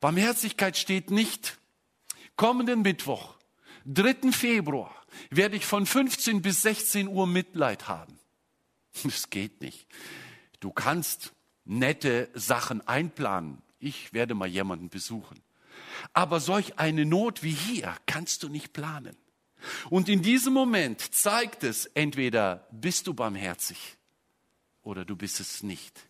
Barmherzigkeit 0.00 0.76
steht 0.76 1.10
nicht 1.10 1.58
kommenden 2.36 2.82
Mittwoch, 2.82 3.36
3. 3.86 4.32
Februar, 4.32 4.94
werde 5.30 5.56
ich 5.56 5.66
von 5.66 5.86
15 5.86 6.42
bis 6.42 6.62
16 6.62 7.08
Uhr 7.08 7.26
Mitleid 7.26 7.88
haben. 7.88 8.18
Das 9.04 9.30
geht 9.30 9.62
nicht. 9.62 9.86
Du 10.60 10.70
kannst 10.70 11.32
nette 11.64 12.28
Sachen 12.34 12.86
einplanen. 12.86 13.62
Ich 13.78 14.12
werde 14.12 14.34
mal 14.34 14.48
jemanden 14.48 14.90
besuchen. 14.90 15.40
Aber 16.12 16.40
solch 16.40 16.78
eine 16.78 17.04
Not 17.04 17.42
wie 17.42 17.52
hier 17.52 17.96
kannst 18.06 18.42
du 18.42 18.48
nicht 18.48 18.72
planen. 18.72 19.16
Und 19.90 20.08
in 20.08 20.22
diesem 20.22 20.52
Moment 20.52 21.00
zeigt 21.14 21.64
es, 21.64 21.86
entweder 21.86 22.66
bist 22.70 23.06
du 23.06 23.14
barmherzig 23.14 23.96
oder 24.82 25.04
du 25.04 25.16
bist 25.16 25.40
es 25.40 25.62
nicht. 25.62 26.00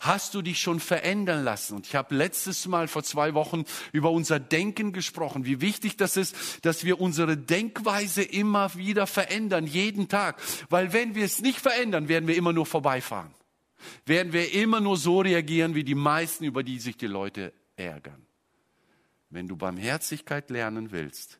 Hast 0.00 0.34
du 0.34 0.42
dich 0.42 0.60
schon 0.60 0.80
verändern 0.80 1.44
lassen? 1.44 1.76
Und 1.76 1.86
ich 1.86 1.94
habe 1.94 2.14
letztes 2.14 2.66
Mal 2.66 2.88
vor 2.88 3.02
zwei 3.02 3.34
Wochen 3.34 3.64
über 3.92 4.10
unser 4.10 4.40
Denken 4.40 4.92
gesprochen, 4.92 5.44
wie 5.44 5.60
wichtig 5.60 5.96
das 5.96 6.16
ist, 6.16 6.64
dass 6.64 6.84
wir 6.84 7.00
unsere 7.00 7.36
Denkweise 7.36 8.22
immer 8.22 8.74
wieder 8.74 9.06
verändern, 9.06 9.66
jeden 9.66 10.08
Tag. 10.08 10.40
Weil 10.68 10.92
wenn 10.92 11.14
wir 11.14 11.24
es 11.24 11.40
nicht 11.40 11.60
verändern, 11.60 12.08
werden 12.08 12.28
wir 12.28 12.36
immer 12.36 12.52
nur 12.52 12.66
vorbeifahren. 12.66 13.34
Werden 14.06 14.32
wir 14.32 14.52
immer 14.52 14.80
nur 14.80 14.96
so 14.96 15.20
reagieren, 15.20 15.74
wie 15.74 15.84
die 15.84 15.94
meisten, 15.94 16.44
über 16.44 16.62
die 16.62 16.78
sich 16.78 16.96
die 16.96 17.06
Leute 17.06 17.52
ärgern. 17.76 18.26
Wenn 19.30 19.48
du 19.48 19.56
Barmherzigkeit 19.56 20.50
lernen 20.50 20.90
willst, 20.90 21.38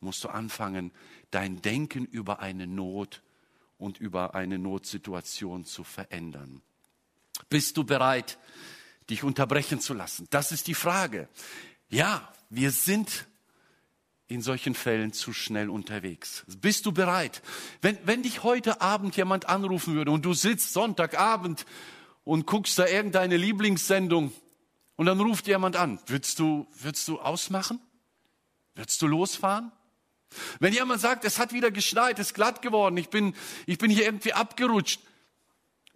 musst 0.00 0.24
du 0.24 0.28
anfangen, 0.28 0.92
dein 1.30 1.62
Denken 1.62 2.04
über 2.04 2.40
eine 2.40 2.66
Not 2.66 3.22
und 3.78 3.98
über 3.98 4.34
eine 4.34 4.58
Notsituation 4.58 5.64
zu 5.64 5.84
verändern. 5.84 6.62
Bist 7.48 7.76
du 7.76 7.84
bereit, 7.84 8.38
dich 9.08 9.24
unterbrechen 9.24 9.80
zu 9.80 9.94
lassen? 9.94 10.26
Das 10.30 10.52
ist 10.52 10.66
die 10.66 10.74
Frage. 10.74 11.28
Ja, 11.88 12.32
wir 12.50 12.70
sind 12.70 13.26
in 14.28 14.42
solchen 14.42 14.74
Fällen 14.74 15.12
zu 15.12 15.32
schnell 15.32 15.70
unterwegs. 15.70 16.44
Bist 16.60 16.84
du 16.84 16.92
bereit? 16.92 17.42
Wenn, 17.80 17.98
wenn 18.04 18.22
dich 18.22 18.42
heute 18.42 18.82
Abend 18.82 19.16
jemand 19.16 19.48
anrufen 19.48 19.94
würde 19.94 20.10
und 20.10 20.24
du 20.24 20.34
sitzt 20.34 20.74
Sonntagabend 20.74 21.64
und 22.24 22.46
guckst 22.46 22.78
da 22.78 22.86
irgendeine 22.86 23.38
Lieblingssendung 23.38 24.32
und 24.96 25.06
dann 25.06 25.18
ruft 25.18 25.46
jemand 25.46 25.76
an, 25.76 25.98
würdest 26.06 26.38
du, 26.38 26.66
würdest 26.74 27.08
du 27.08 27.18
ausmachen? 27.20 27.80
Würdest 28.74 29.00
du 29.00 29.06
losfahren? 29.06 29.72
Wenn 30.60 30.74
jemand 30.74 31.00
sagt, 31.00 31.24
es 31.24 31.38
hat 31.38 31.54
wieder 31.54 31.70
geschneit, 31.70 32.18
es 32.18 32.28
ist 32.28 32.34
glatt 32.34 32.60
geworden, 32.60 32.98
ich 32.98 33.08
bin, 33.08 33.34
ich 33.64 33.78
bin 33.78 33.90
hier 33.90 34.04
irgendwie 34.04 34.34
abgerutscht, 34.34 35.00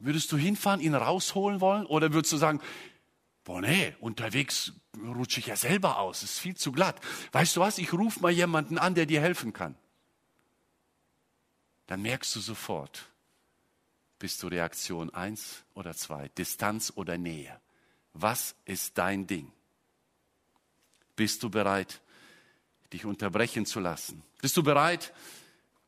Würdest 0.04 0.32
du 0.32 0.36
hinfahren, 0.36 0.80
ihn 0.80 0.96
rausholen 0.96 1.60
wollen? 1.60 1.86
Oder 1.86 2.12
würdest 2.12 2.32
du 2.32 2.36
sagen, 2.36 2.60
boah 3.44 3.60
nee, 3.60 3.94
unterwegs 4.00 4.72
rutsche 4.96 5.38
ich 5.38 5.46
ja 5.46 5.56
selber 5.56 5.98
aus, 5.98 6.24
ist 6.24 6.40
viel 6.40 6.56
zu 6.56 6.72
glatt. 6.72 7.00
Weißt 7.30 7.56
du 7.56 7.60
was, 7.60 7.78
ich 7.78 7.92
rufe 7.92 8.20
mal 8.20 8.32
jemanden 8.32 8.78
an, 8.78 8.96
der 8.96 9.06
dir 9.06 9.20
helfen 9.20 9.52
kann. 9.52 9.76
Dann 11.86 12.02
merkst 12.02 12.34
du 12.34 12.40
sofort, 12.40 13.10
bist 14.18 14.42
du 14.42 14.48
Reaktion 14.48 15.10
eins 15.10 15.64
oder 15.74 15.94
zwei, 15.94 16.28
Distanz 16.30 16.92
oder 16.96 17.16
Nähe. 17.16 17.60
Was 18.12 18.56
ist 18.64 18.98
dein 18.98 19.28
Ding? 19.28 19.52
Bist 21.14 21.44
du 21.44 21.50
bereit, 21.50 22.00
dich 22.92 23.04
unterbrechen 23.04 23.66
zu 23.66 23.78
lassen? 23.78 24.22
Bist 24.40 24.56
du 24.56 24.64
bereit, 24.64 25.12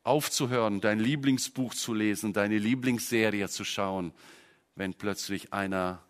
aufzuhören, 0.05 0.81
dein 0.81 0.99
Lieblingsbuch 0.99 1.73
zu 1.73 1.93
lesen, 1.93 2.31
deine 2.31 2.57
Lieblingsserie 2.57 3.49
zu 3.49 3.65
schauen, 3.65 4.13
wenn 4.75 4.93
plötzlich 4.93 5.51
einer 5.51 6.03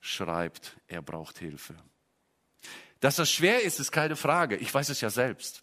schreibt, 0.00 0.76
er 0.86 1.02
braucht 1.02 1.38
Hilfe. 1.38 1.74
Dass 3.00 3.16
das 3.16 3.30
schwer 3.30 3.62
ist, 3.62 3.80
ist 3.80 3.92
keine 3.92 4.16
Frage. 4.16 4.56
Ich 4.56 4.72
weiß 4.72 4.90
es 4.90 5.00
ja 5.00 5.10
selbst. 5.10 5.62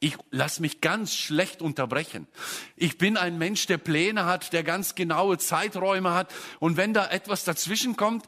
Ich 0.00 0.16
lass 0.30 0.60
mich 0.60 0.80
ganz 0.80 1.14
schlecht 1.14 1.60
unterbrechen. 1.60 2.28
Ich 2.76 2.98
bin 2.98 3.16
ein 3.16 3.36
Mensch, 3.36 3.66
der 3.66 3.78
Pläne 3.78 4.26
hat, 4.26 4.52
der 4.52 4.62
ganz 4.62 4.94
genaue 4.94 5.38
Zeiträume 5.38 6.14
hat. 6.14 6.32
Und 6.60 6.76
wenn 6.76 6.94
da 6.94 7.08
etwas 7.08 7.44
dazwischen 7.44 7.96
kommt, 7.96 8.24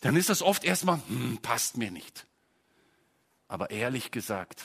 dann 0.00 0.14
ist 0.14 0.28
das 0.28 0.42
oft 0.42 0.64
erstmal, 0.64 1.00
hm, 1.08 1.38
passt 1.42 1.76
mir 1.76 1.90
nicht. 1.90 2.26
Aber 3.48 3.70
ehrlich 3.70 4.12
gesagt, 4.12 4.62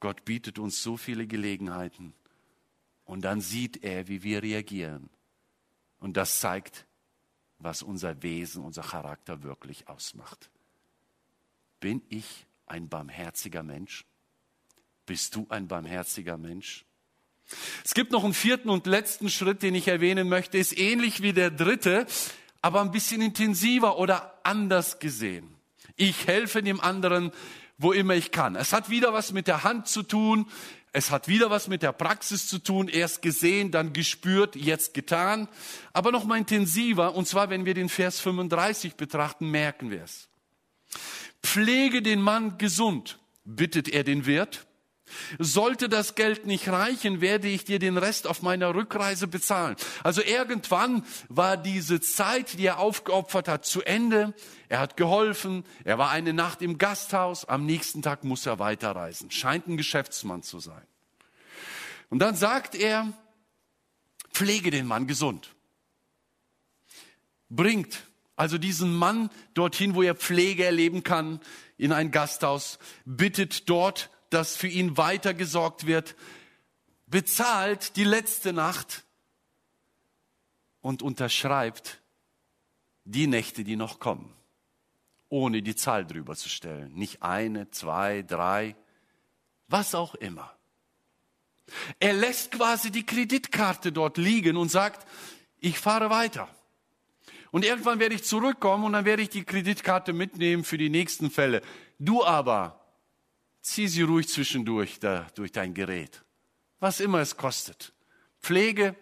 Gott 0.00 0.24
bietet 0.24 0.58
uns 0.58 0.82
so 0.82 0.96
viele 0.96 1.26
Gelegenheiten. 1.26 2.14
Und 3.04 3.22
dann 3.22 3.40
sieht 3.40 3.82
er, 3.84 4.08
wie 4.08 4.22
wir 4.22 4.42
reagieren. 4.42 5.08
Und 5.98 6.16
das 6.16 6.40
zeigt, 6.40 6.86
was 7.58 7.82
unser 7.82 8.22
Wesen, 8.22 8.62
unser 8.62 8.82
Charakter 8.82 9.42
wirklich 9.42 9.88
ausmacht. 9.88 10.50
Bin 11.80 12.02
ich 12.08 12.46
ein 12.66 12.88
barmherziger 12.88 13.62
Mensch? 13.62 14.04
Bist 15.06 15.36
du 15.36 15.46
ein 15.48 15.68
barmherziger 15.68 16.36
Mensch? 16.36 16.84
Es 17.84 17.94
gibt 17.94 18.10
noch 18.10 18.24
einen 18.24 18.34
vierten 18.34 18.70
und 18.70 18.86
letzten 18.86 19.30
Schritt, 19.30 19.62
den 19.62 19.74
ich 19.74 19.86
erwähnen 19.86 20.28
möchte, 20.28 20.58
ist 20.58 20.76
ähnlich 20.76 21.22
wie 21.22 21.32
der 21.32 21.50
dritte, 21.50 22.06
aber 22.60 22.80
ein 22.80 22.90
bisschen 22.90 23.22
intensiver 23.22 23.98
oder 23.98 24.40
anders 24.44 24.98
gesehen. 24.98 25.54
Ich 25.94 26.26
helfe 26.26 26.62
dem 26.62 26.80
anderen, 26.80 27.30
wo 27.78 27.92
immer 27.92 28.14
ich 28.14 28.30
kann. 28.30 28.56
Es 28.56 28.72
hat 28.72 28.90
wieder 28.90 29.12
was 29.12 29.32
mit 29.32 29.46
der 29.46 29.64
Hand 29.64 29.88
zu 29.88 30.02
tun, 30.02 30.46
es 30.92 31.10
hat 31.10 31.28
wieder 31.28 31.50
was 31.50 31.68
mit 31.68 31.82
der 31.82 31.92
Praxis 31.92 32.48
zu 32.48 32.58
tun, 32.58 32.88
erst 32.88 33.20
gesehen, 33.20 33.70
dann 33.70 33.92
gespürt, 33.92 34.56
jetzt 34.56 34.94
getan, 34.94 35.46
aber 35.92 36.10
noch 36.10 36.24
mal 36.24 36.38
intensiver, 36.38 37.14
und 37.14 37.28
zwar, 37.28 37.50
wenn 37.50 37.66
wir 37.66 37.74
den 37.74 37.90
Vers 37.90 38.18
35 38.20 38.94
betrachten, 38.94 39.50
merken 39.50 39.90
wir 39.90 40.02
es. 40.02 40.28
Pflege 41.42 42.00
den 42.00 42.22
Mann 42.22 42.56
gesund, 42.56 43.18
bittet 43.44 43.88
er 43.88 44.04
den 44.04 44.24
Wirt. 44.24 44.66
Sollte 45.38 45.88
das 45.88 46.14
Geld 46.14 46.46
nicht 46.46 46.68
reichen, 46.68 47.20
werde 47.20 47.48
ich 47.48 47.64
dir 47.64 47.78
den 47.78 47.98
Rest 47.98 48.26
auf 48.26 48.42
meiner 48.42 48.74
Rückreise 48.74 49.26
bezahlen. 49.26 49.76
Also 50.02 50.22
irgendwann 50.22 51.04
war 51.28 51.56
diese 51.56 52.00
Zeit, 52.00 52.58
die 52.58 52.66
er 52.66 52.78
aufgeopfert 52.78 53.48
hat, 53.48 53.64
zu 53.64 53.82
Ende. 53.82 54.34
Er 54.68 54.80
hat 54.80 54.96
geholfen. 54.96 55.64
Er 55.84 55.98
war 55.98 56.10
eine 56.10 56.32
Nacht 56.32 56.62
im 56.62 56.78
Gasthaus. 56.78 57.44
Am 57.44 57.66
nächsten 57.66 58.02
Tag 58.02 58.24
muss 58.24 58.46
er 58.46 58.58
weiterreisen. 58.58 59.30
Scheint 59.30 59.68
ein 59.68 59.76
Geschäftsmann 59.76 60.42
zu 60.42 60.58
sein. 60.58 60.86
Und 62.08 62.20
dann 62.20 62.36
sagt 62.36 62.74
er, 62.74 63.12
pflege 64.32 64.70
den 64.70 64.86
Mann 64.86 65.06
gesund. 65.06 65.54
Bringt 67.48 68.06
also 68.36 68.58
diesen 68.58 68.94
Mann 68.94 69.30
dorthin, 69.54 69.94
wo 69.94 70.02
er 70.02 70.14
Pflege 70.14 70.64
erleben 70.64 71.02
kann, 71.02 71.40
in 71.78 71.92
ein 71.92 72.10
Gasthaus, 72.10 72.78
bittet 73.04 73.68
dort 73.68 74.10
dass 74.30 74.56
für 74.56 74.68
ihn 74.68 74.96
weitergesorgt 74.96 75.86
wird, 75.86 76.16
bezahlt 77.06 77.96
die 77.96 78.04
letzte 78.04 78.52
Nacht 78.52 79.04
und 80.80 81.02
unterschreibt 81.02 82.00
die 83.04 83.26
Nächte, 83.26 83.64
die 83.64 83.76
noch 83.76 84.00
kommen, 84.00 84.34
ohne 85.28 85.62
die 85.62 85.76
Zahl 85.76 86.06
drüber 86.06 86.34
zu 86.34 86.48
stellen. 86.48 86.92
Nicht 86.94 87.22
eine, 87.22 87.70
zwei, 87.70 88.22
drei, 88.22 88.76
was 89.68 89.94
auch 89.94 90.14
immer. 90.16 90.52
Er 91.98 92.12
lässt 92.12 92.52
quasi 92.52 92.90
die 92.90 93.06
Kreditkarte 93.06 93.92
dort 93.92 94.18
liegen 94.18 94.56
und 94.56 94.68
sagt, 94.68 95.06
ich 95.58 95.78
fahre 95.78 96.10
weiter. 96.10 96.48
Und 97.50 97.64
irgendwann 97.64 97.98
werde 97.98 98.14
ich 98.14 98.24
zurückkommen 98.24 98.84
und 98.84 98.92
dann 98.92 99.04
werde 99.04 99.22
ich 99.22 99.28
die 99.28 99.44
Kreditkarte 99.44 100.12
mitnehmen 100.12 100.64
für 100.64 100.78
die 100.78 100.90
nächsten 100.90 101.30
Fälle. 101.30 101.62
Du 101.98 102.24
aber 102.24 102.85
Zieh 103.66 103.88
sie 103.88 104.02
ruhig 104.02 104.28
zwischendurch 104.28 105.00
da, 105.00 105.26
durch 105.34 105.50
dein 105.50 105.74
Gerät. 105.74 106.24
Was 106.78 107.00
immer 107.00 107.18
es 107.18 107.36
kostet. 107.36 107.92
Pflege, 108.40 108.94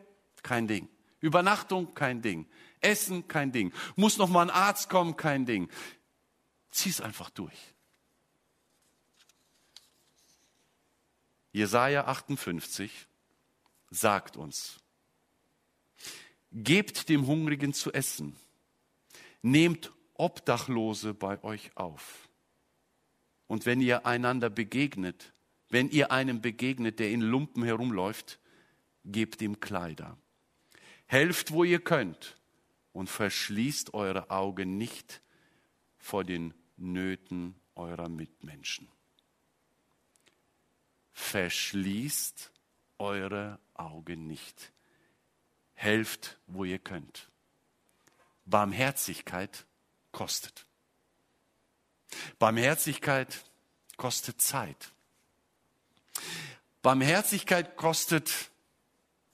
kein 0.43 0.67
Ding. 0.67 0.89
Übernachtung, 1.21 1.93
kein 1.93 2.23
Ding. 2.23 2.49
Essen, 2.81 3.29
kein 3.29 3.53
Ding. 3.53 3.75
Muss 3.95 4.17
noch 4.17 4.31
mal 4.31 4.41
ein 4.41 4.49
Arzt 4.49 4.89
kommen, 4.89 5.19
kein 5.19 5.45
Ding. 5.45 5.69
Zieh 6.71 6.89
es 6.89 7.03
einfach 7.03 7.29
durch. 7.29 7.75
Jesaja 11.53 12.07
58 12.07 13.07
sagt 13.91 14.39
uns, 14.39 14.81
gebt 16.53 17.11
dem 17.11 17.27
Hungrigen 17.27 17.75
zu 17.75 17.93
essen, 17.93 18.35
nehmt 19.43 19.93
Obdachlose 20.15 21.13
bei 21.13 21.45
euch 21.45 21.77
auf. 21.77 22.24
Und 23.47 23.67
wenn 23.67 23.81
ihr 23.81 24.07
einander 24.07 24.51
begegnet, 24.51 25.33
wenn 25.69 25.89
ihr 25.91 26.13
einem 26.13 26.41
begegnet, 26.41 26.99
der 26.99 27.11
in 27.11 27.21
Lumpen 27.21 27.65
herumläuft, 27.65 28.39
gebt 29.05 29.43
ihm 29.43 29.61
Kleider. 29.61 30.17
Helft, 31.07 31.51
wo 31.51 31.65
ihr 31.65 31.81
könnt 31.81 32.37
und 32.93 33.11
verschließt 33.11 33.93
eure 33.93 34.31
Augen 34.31 34.79
nicht 34.79 35.21
vor 35.99 36.25
den 36.25 36.55
Nöten 36.77 37.55
eurer 37.75 38.09
Mitmenschen. 38.09 38.89
Verschließt 41.13 42.53
eure 42.99 43.59
Augen 43.75 44.27
nicht. 44.27 44.73
Helft, 45.75 46.39
wo 46.47 46.65
ihr 46.65 46.79
könnt. 46.79 47.31
Barmherzigkeit 48.47 49.67
kostet. 50.13 50.67
Barmherzigkeit 52.39 53.45
kostet 53.97 54.41
Zeit. 54.41 54.93
Barmherzigkeit 56.83 57.77
kostet 57.77 58.31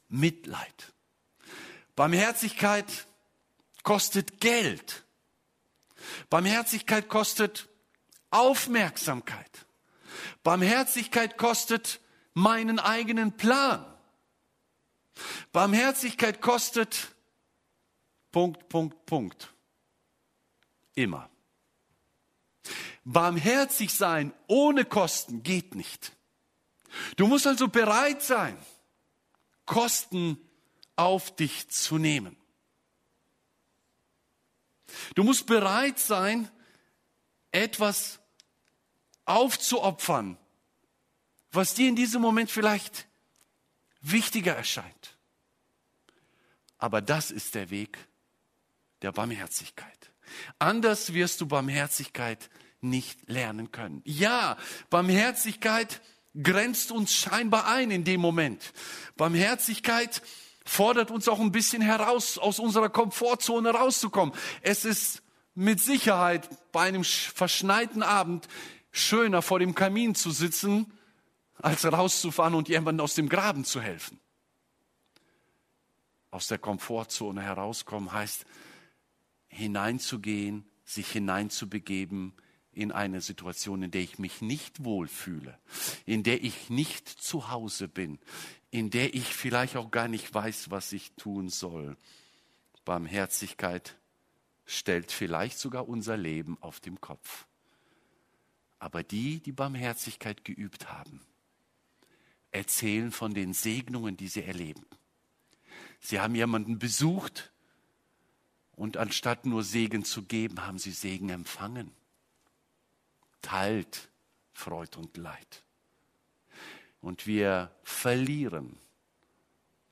Mitleid. 0.09 0.93
Barmherzigkeit 1.97 3.07
kostet 3.83 4.41
Geld. 4.41 5.05
Barmherzigkeit 6.29 7.09
kostet 7.09 7.69
Aufmerksamkeit. 8.31 9.67
Barmherzigkeit 10.43 11.37
kostet 11.37 12.01
meinen 12.35 12.79
eigenen 12.79 13.37
Plan. 13.37 13.85
Barmherzigkeit 15.53 16.41
kostet 16.41 17.15
Punkt, 18.33 18.69
Punkt, 18.69 19.07
Punkt. 19.07 19.53
Immer. 20.95 21.29
Barmherzig 23.05 23.93
sein 23.93 24.33
ohne 24.47 24.85
Kosten 24.85 25.43
geht 25.43 25.75
nicht. 25.75 26.13
Du 27.17 27.27
musst 27.27 27.47
also 27.47 27.69
bereit 27.69 28.23
sein, 28.23 28.57
Kosten 29.65 30.39
auf 30.97 31.35
dich 31.35 31.69
zu 31.69 31.99
nehmen. 31.99 32.37
Du 35.15 35.23
musst 35.23 35.47
bereit 35.47 35.99
sein, 35.99 36.51
etwas 37.53 38.19
aufzuopfern, 39.25 40.37
was 41.53 41.75
dir 41.75 41.89
in 41.89 41.97
diesem 41.97 42.21
Moment 42.21 42.51
vielleicht 42.51 43.07
wichtiger 44.01 44.55
erscheint. 44.55 45.17
Aber 46.79 47.01
das 47.01 47.31
ist 47.31 47.55
der 47.55 47.71
Weg 47.71 47.99
der 49.03 49.13
Barmherzigkeit. 49.13 50.00
Anders 50.59 51.13
wirst 51.15 51.41
du 51.41 51.47
Barmherzigkeit 51.47 52.51
nicht 52.81 53.29
lernen 53.29 53.73
können. 53.73 54.03
Ja, 54.05 54.57
Barmherzigkeit 54.89 56.01
grenzt 56.41 56.93
uns 56.93 57.15
scheinbar 57.15 57.67
ein 57.67 57.91
in 57.91 58.05
dem 58.05 58.21
Moment. 58.21 58.73
Barmherzigkeit 59.17 60.23
fordert 60.65 61.11
uns 61.11 61.29
auch 61.29 61.41
ein 61.41 61.53
bisschen 61.53 61.83
heraus, 61.83 62.39
aus 62.39 62.59
unserer 62.59 62.89
Komfortzone 62.89 63.71
rauszukommen. 63.71 64.35
Es 64.63 64.85
ist 64.85 65.23
mit 65.55 65.81
Sicherheit 65.81 66.49
bei 66.73 66.83
einem 66.83 67.05
verschneiten 67.05 68.03
Abend 68.03 68.49
schöner 68.93 69.43
vor 69.43 69.59
dem 69.59 69.75
Kamin 69.75 70.15
zu 70.15 70.31
sitzen, 70.31 70.93
als 71.57 71.85
rauszufahren 71.85 72.55
und 72.55 72.69
jemandem 72.69 73.05
aus 73.05 73.15
dem 73.15 73.29
Graben 73.29 73.65
zu 73.65 73.81
helfen. 73.81 74.19
Aus 76.31 76.47
der 76.47 76.59
Komfortzone 76.59 77.43
herauskommen 77.43 78.13
heißt, 78.13 78.47
hineinzugehen, 79.51 80.65
sich 80.85 81.11
hineinzubegeben 81.11 82.33
in 82.73 82.93
eine 82.93 83.21
Situation, 83.21 83.83
in 83.83 83.91
der 83.91 84.01
ich 84.01 84.19
mich 84.19 84.41
nicht 84.41 84.85
wohlfühle, 84.85 85.59
in 86.07 86.23
der 86.23 86.43
ich 86.43 86.71
nicht 86.71 87.09
zu 87.09 87.51
Hause 87.51 87.89
bin, 87.89 88.19
in 88.71 88.91
der 88.91 89.15
ich 89.15 89.35
vielleicht 89.35 89.77
auch 89.77 89.91
gar 89.91 90.09
nicht 90.09 90.33
weiß, 90.33 90.71
was 90.71 90.93
ich 90.93 91.13
tun 91.13 91.49
soll. 91.49 91.97
Barmherzigkeit 92.85 93.99
stellt 94.65 95.11
vielleicht 95.13 95.59
sogar 95.59 95.89
unser 95.89 96.17
Leben 96.17 96.57
auf 96.61 96.81
den 96.81 97.01
Kopf. 97.01 97.47
Aber 98.79 99.03
die, 99.03 99.41
die 99.41 99.53
Barmherzigkeit 99.53 100.45
geübt 100.45 100.91
haben, 100.91 101.21
erzählen 102.53 103.11
von 103.11 103.35
den 103.35 103.53
Segnungen, 103.53 104.17
die 104.17 104.29
sie 104.29 104.43
erleben. 104.43 104.87
Sie 105.99 106.21
haben 106.21 106.35
jemanden 106.35 106.79
besucht 106.79 107.53
und 108.81 108.97
anstatt 108.97 109.45
nur 109.45 109.63
Segen 109.63 110.05
zu 110.05 110.23
geben, 110.23 110.67
haben 110.67 110.79
sie 110.79 110.93
Segen 110.93 111.29
empfangen 111.29 111.93
teilt 113.43 114.09
Freud 114.53 114.97
und 114.97 115.17
Leid. 115.17 115.63
Und 117.01 117.27
wir 117.27 117.75
verlieren, 117.83 118.79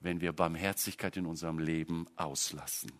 wenn 0.00 0.20
wir 0.20 0.32
Barmherzigkeit 0.32 1.16
in 1.16 1.26
unserem 1.26 1.58
Leben 1.58 2.06
auslassen. 2.16 2.92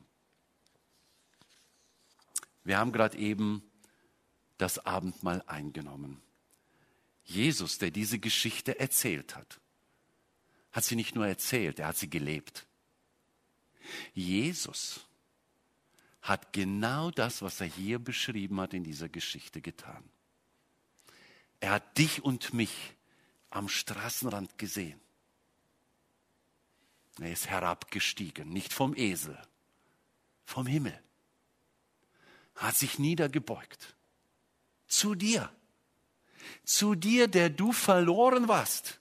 Wir 2.65 2.79
haben 2.79 2.93
gerade 2.93 3.17
eben 3.19 3.63
das 4.57 4.85
Abendmahl 4.85 5.43
eingenommen. 5.47 6.21
Jesus, 7.25 7.79
der 7.79 7.91
diese 7.91 8.19
Geschichte 8.19 8.81
erzählt 8.81 9.37
hat, 9.37 9.61
hat 10.73 10.85
sie 10.85 10.97
nicht 10.97 11.15
nur 11.15 11.27
erzählt, 11.27 11.79
er 11.79 11.89
hat 11.89 11.97
sie 11.97 12.11
gelebt. 12.11 12.67
Jesus 14.13 15.08
hat 16.29 16.53
genau 16.53 17.11
das, 17.11 17.41
was 17.41 17.61
er 17.61 17.67
hier 17.67 17.99
beschrieben 17.99 18.61
hat, 18.61 18.75
in 18.75 18.85
dieser 18.85 19.09
Geschichte 19.09 19.63
getan. 19.63 20.05
Er 21.61 21.71
hat 21.71 21.97
dich 21.97 22.23
und 22.23 22.53
mich 22.53 22.95
am 23.51 23.69
Straßenrand 23.69 24.59
gesehen. 24.59 25.01
Er 27.19 27.33
ist 27.33 27.49
herabgestiegen, 27.49 28.53
nicht 28.53 28.73
vom 28.73 28.95
Esel, 28.95 29.41
vom 30.45 30.67
Himmel. 30.67 31.03
Hat 32.57 32.77
sich 32.77 32.99
niedergebeugt. 32.99 33.97
Zu 34.87 35.15
dir. 35.15 35.51
Zu 36.65 36.95
dir, 36.95 37.27
der 37.27 37.51
du 37.51 37.73
verloren 37.73 38.49
warst. 38.49 39.01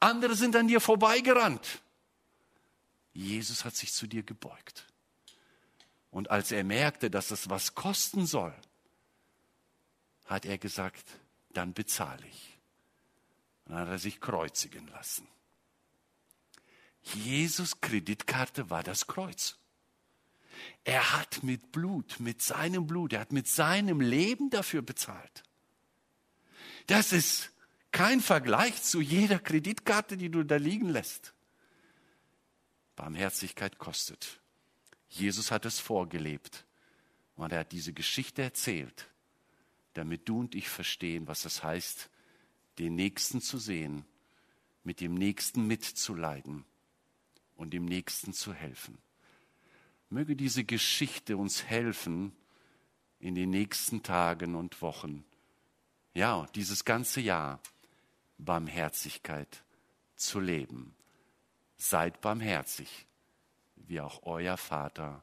Andere 0.00 0.34
sind 0.34 0.56
an 0.56 0.68
dir 0.68 0.80
vorbeigerannt. 0.80 1.82
Jesus 3.12 3.64
hat 3.64 3.74
sich 3.76 3.92
zu 3.92 4.06
dir 4.06 4.22
gebeugt. 4.22 4.86
Und 6.10 6.30
als 6.30 6.52
er 6.52 6.64
merkte, 6.64 7.10
dass 7.10 7.30
es 7.30 7.50
was 7.50 7.74
kosten 7.74 8.26
soll, 8.26 8.54
hat 10.26 10.46
er 10.46 10.58
gesagt, 10.58 11.04
dann 11.50 11.74
bezahle 11.74 12.26
ich. 12.26 12.58
Und 13.64 13.72
dann 13.72 13.82
hat 13.82 13.88
er 13.88 13.98
sich 13.98 14.20
kreuzigen 14.20 14.86
lassen. 14.88 15.26
Jesus 17.02 17.80
Kreditkarte 17.80 18.70
war 18.70 18.82
das 18.82 19.06
Kreuz. 19.06 19.56
Er 20.84 21.12
hat 21.12 21.42
mit 21.42 21.72
Blut, 21.72 22.20
mit 22.20 22.42
seinem 22.42 22.86
Blut, 22.86 23.12
er 23.12 23.20
hat 23.20 23.32
mit 23.32 23.46
seinem 23.46 24.00
Leben 24.00 24.50
dafür 24.50 24.82
bezahlt. 24.82 25.44
Das 26.86 27.12
ist 27.12 27.50
kein 27.92 28.20
Vergleich 28.20 28.82
zu 28.82 29.00
jeder 29.00 29.38
Kreditkarte, 29.38 30.16
die 30.16 30.30
du 30.30 30.42
da 30.42 30.56
liegen 30.56 30.88
lässt. 30.88 31.34
Barmherzigkeit 32.96 33.78
kostet. 33.78 34.40
Jesus 35.08 35.50
hat 35.50 35.64
es 35.64 35.78
vorgelebt 35.78 36.66
und 37.36 37.52
er 37.52 37.60
hat 37.60 37.72
diese 37.72 37.92
Geschichte 37.92 38.42
erzählt, 38.42 39.08
damit 39.94 40.28
du 40.28 40.40
und 40.40 40.54
ich 40.54 40.68
verstehen, 40.68 41.26
was 41.26 41.44
es 41.44 41.62
heißt, 41.62 42.10
den 42.78 42.94
Nächsten 42.94 43.40
zu 43.40 43.58
sehen, 43.58 44.04
mit 44.84 45.00
dem 45.00 45.14
Nächsten 45.14 45.66
mitzuleiden 45.66 46.64
und 47.56 47.72
dem 47.72 47.84
Nächsten 47.84 48.32
zu 48.32 48.52
helfen. 48.52 48.98
Möge 50.10 50.36
diese 50.36 50.64
Geschichte 50.64 51.36
uns 51.36 51.64
helfen 51.64 52.32
in 53.18 53.34
den 53.34 53.50
nächsten 53.50 54.02
Tagen 54.02 54.54
und 54.54 54.80
Wochen, 54.80 55.24
ja, 56.14 56.46
dieses 56.54 56.84
ganze 56.84 57.20
Jahr 57.20 57.60
Barmherzigkeit 58.38 59.64
zu 60.16 60.40
leben. 60.40 60.94
Seid 61.76 62.20
barmherzig, 62.20 63.07
wie 63.86 64.00
auch 64.00 64.22
euer 64.22 64.56
Vater 64.56 65.22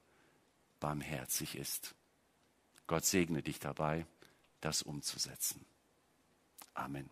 barmherzig 0.80 1.56
ist. 1.56 1.96
Gott 2.88 3.06
segne 3.06 3.42
dich 3.42 3.60
dabei, 3.60 4.06
das 4.62 4.82
umzusetzen. 4.82 5.66
Amen. 6.74 7.10